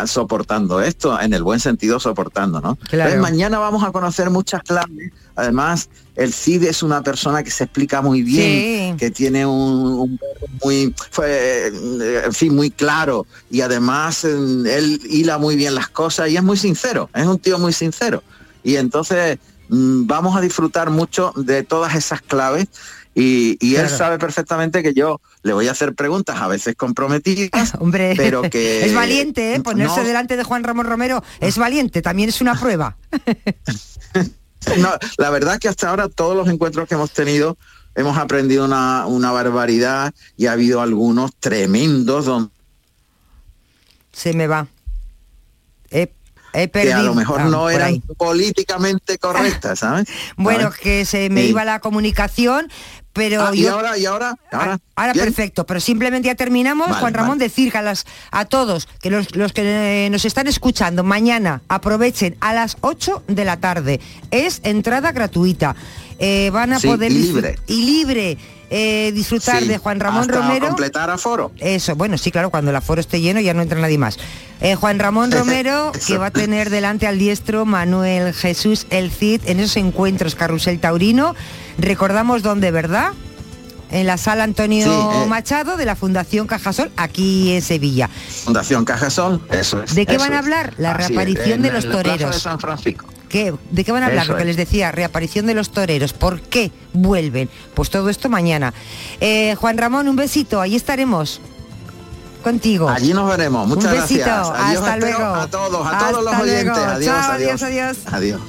[0.06, 2.76] soportando esto, en el buen sentido soportando, ¿no?
[2.76, 3.10] Claro.
[3.12, 5.12] Entonces, mañana vamos a conocer muchas claves.
[5.36, 8.98] Además, el Cid es una persona que se explica muy bien, Sí.
[9.00, 9.60] que tiene un,
[10.00, 10.20] un
[10.64, 16.30] muy, fue, eh, en fin, muy claro y además él hila muy bien las cosas
[16.30, 18.22] y es muy sincero, es un tío muy sincero.
[18.64, 22.68] Y entonces mm, vamos a disfrutar mucho de todas esas claves
[23.16, 27.74] y, y él sabe perfectamente que yo le voy a hacer preguntas a veces comprometidas,
[27.80, 29.60] Hombre, pero que es valiente, ¿eh?
[29.62, 32.98] Ponerse no- delante de Juan Ramón Romero es valiente, también es una prueba.
[34.78, 37.58] No, la verdad que hasta ahora todos los encuentros que hemos tenido
[37.96, 42.50] hemos aprendido una, una barbaridad y ha habido algunos tremendos donde
[44.12, 44.68] Se me va.
[45.92, 46.12] He,
[46.54, 46.98] he que perdido.
[46.98, 48.04] a lo mejor Ah, no eran ahí.
[48.18, 50.08] políticamente correctas, ¿sabes?
[50.38, 50.80] Bueno, ¿Sabes?
[50.80, 52.70] que se me iba la comunicación,
[53.14, 56.88] pero Ah, y ahora, y ahora, ahora, Ahora perfecto, pero simplemente ya terminamos.
[56.88, 57.44] Vale, Juan Ramón, vale.
[57.50, 62.36] decir a, las, a todos, que los, los que eh, nos están escuchando mañana aprovechen
[62.42, 64.00] a las 8 de la tarde.
[64.32, 65.76] Es entrada gratuita.
[66.20, 67.60] Eh, van a Sí, poder y libre.
[67.68, 68.38] y libre
[68.76, 70.68] eh, disfrutar Sí, de Juan Ramón hasta Romero.
[70.68, 71.52] completar aforo.
[71.60, 74.18] Eso, bueno, sí, claro, cuando el aforo esté lleno ya no entra nadie más.
[74.62, 79.42] Eh, Juan Ramón Romero, que va a tener delante al diestro Manuel Jesús El Cid
[79.46, 81.36] en esos encuentros Carrusel Taurino.
[81.78, 83.12] Recordamos dónde, ¿verdad?
[83.92, 85.26] En la sala Antonio Sí, eh.
[85.28, 88.10] Machado de la Fundación Cajasol, aquí en Sevilla.
[88.44, 89.94] Fundación Cajasol, eso es.
[89.94, 90.74] ¿De qué van a hablar?
[90.80, 92.34] La es, reaparición de los toreros.
[92.34, 93.06] de San Francisco.
[93.34, 93.52] ¿Qué?
[93.72, 94.26] ¿De qué van a hablar?
[94.26, 94.48] Eso Lo que es.
[94.50, 96.14] les decía, reaparición de los toreros.
[96.14, 97.50] ¿Por qué vuelven?
[97.74, 98.76] Pues todo esto mañana.
[99.20, 101.42] Eh, Juan Ramón, un besito, ahí estaremos.
[102.44, 102.88] Contigo.
[102.88, 103.68] Allí nos veremos.
[103.68, 104.78] Muchas Un besito, gracias.
[104.78, 105.24] Hasta luego.
[105.24, 106.78] A todos, a todos los oyentes.
[106.78, 108.14] Adiós, Chao, adiós, adiós, adiós.
[108.14, 108.42] Adiós.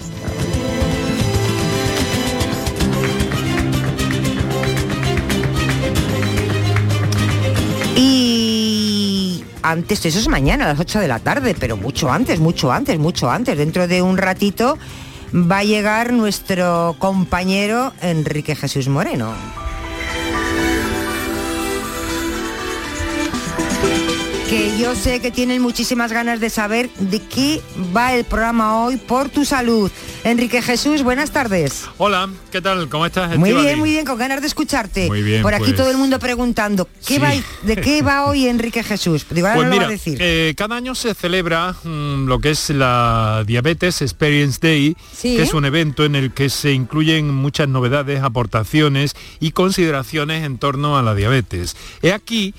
[7.96, 8.43] Y
[9.64, 12.98] antes, eso es mañana a las 8 de la tarde, pero mucho antes, mucho antes,
[12.98, 13.56] mucho antes.
[13.56, 14.78] Dentro de un ratito
[15.32, 19.32] va a llegar nuestro compañero Enrique Jesús Moreno.
[24.48, 27.62] Que yo sé que tienen muchísimas ganas de saber de qué
[27.96, 29.90] va el programa hoy por tu salud.
[30.22, 31.84] Enrique Jesús, buenas tardes.
[31.96, 32.88] Hola, ¿qué tal?
[32.90, 33.36] ¿Cómo estás?
[33.38, 35.06] Muy bien, muy bien, con ganas de escucharte.
[35.08, 35.76] Muy bien, Por aquí pues.
[35.76, 37.18] todo el mundo preguntando, ¿qué Sí.
[37.18, 37.30] va,
[37.62, 39.26] ¿de qué va hoy Enrique Jesús?
[39.30, 40.18] Digo, ahora Pues no lo mira, va a decir.
[40.20, 45.36] eh, cada año se celebra mm, lo que es la Diabetes Experience Day, Sí.
[45.36, 50.58] que es un evento en el que se incluyen muchas novedades, aportaciones y consideraciones en
[50.58, 51.76] torno a la diabetes.
[52.02, 52.54] He aquí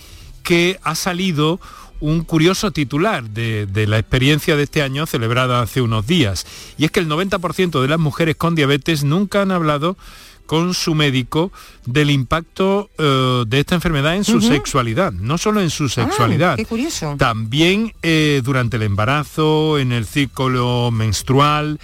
[0.45, 1.59] que ha salido
[1.99, 6.45] un curioso titular de, de la experiencia de este año celebrada hace unos días.
[6.77, 9.97] Y es que el 90% de las mujeres con diabetes nunca han hablado
[10.45, 11.51] con su médico
[11.87, 16.55] del impacto eh, de esta enfermedad en su sexualidad, no solo en su Ah, sexualidad,
[16.57, 17.15] qué curioso.
[17.17, 21.79] también eh, durante el embarazo, en el ciclo menstrual,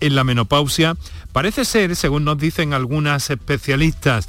[0.00, 0.96] en la menopausia.
[1.32, 4.28] Parece ser, según nos dicen algunas especialistas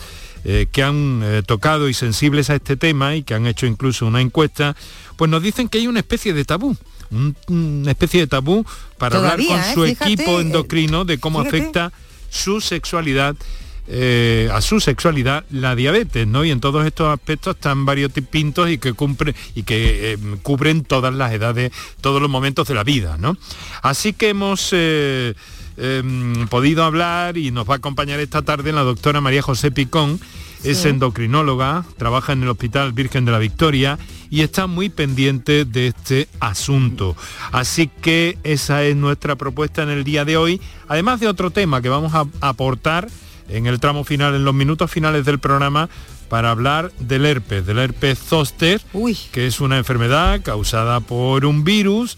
[0.49, 4.05] eh, que han eh, tocado y sensibles a este tema y que han hecho incluso
[4.07, 4.75] una encuesta,
[5.17, 6.75] pues nos dicen que hay una especie de tabú.
[7.11, 8.65] un- una especie de tabú
[8.97, 9.73] para hablar con ¿eh?
[9.73, 11.57] su Fíjate, equipo endocrino de cómo fíjate.
[11.59, 11.91] afecta
[12.29, 13.35] su sexualidad
[13.89, 16.43] eh, a su sexualidad la diabetes, ¿no?
[16.43, 20.83] Y en todos estos aspectos están varios pintos y que cumplen y que eh, cubren
[20.83, 21.71] todas las edades,
[22.01, 23.37] todos los momentos de la vida, ¿no?
[23.83, 25.33] Así que hemos eh,
[25.77, 30.19] em, podido hablar y nos va a acompañar esta tarde la doctora María José Picón,
[30.63, 33.99] es endocrinóloga, trabaja en el Hospital Virgen de la Victoria
[34.29, 37.15] y está muy pendiente de este asunto.
[37.51, 41.81] Así que esa es nuestra propuesta en el día de hoy, además de otro tema
[41.81, 43.07] que vamos a aportar
[43.49, 45.89] en el tramo final, en los minutos finales del programa,
[46.27, 48.81] para hablar del herpes, del herpes zóster,
[49.31, 52.17] que es una enfermedad causada por un virus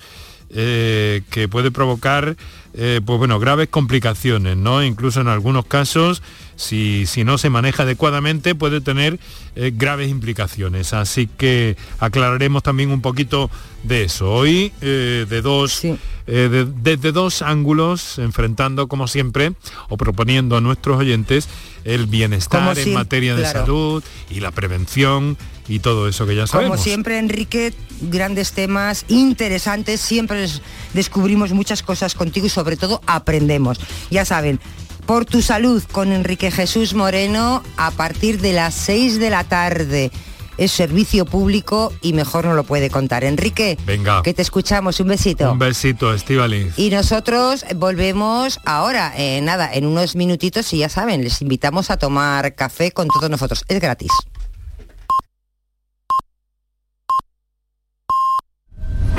[0.50, 2.36] eh, que puede provocar
[2.74, 4.84] eh, pues bueno, graves complicaciones, ¿no?
[4.84, 6.22] Incluso en algunos casos,
[6.56, 9.20] si, si no se maneja adecuadamente, puede tener
[9.56, 10.94] eh, graves implicaciones.
[10.94, 13.50] Así que aclararemos también un poquito
[13.84, 14.32] de eso.
[14.32, 19.54] Hoy, eh, de dos, de- desde dos ángulos, enfrentando como siempre,
[19.90, 21.48] o proponiendo a nuestros oyentes
[21.96, 23.60] el bienestar en materia de claro.
[23.62, 25.38] salud y la prevención
[25.68, 26.78] y todo eso que ya sabemos.
[26.78, 30.62] Como siempre, Enrique, grandes temas interesantes, siempre des-
[30.94, 33.80] descubrimos muchas cosas contigo y sobre todo aprendemos.
[34.10, 34.60] Ya saben,
[35.06, 40.12] por tu salud con Enrique Jesús Moreno a partir de las 6 de la tarde.
[40.60, 43.24] Es servicio público y mejor no lo puede contar.
[43.24, 44.22] Enrique, Venga.
[44.22, 45.00] que te escuchamos.
[45.00, 45.52] Un besito.
[45.52, 46.78] Un besito, Estivaliz.
[46.78, 51.98] Y nosotros volvemos ahora, eh, nada, en unos minutitos y ya saben, les invitamos a
[51.98, 53.64] tomar café con todos nosotros.
[53.68, 54.12] Es gratis.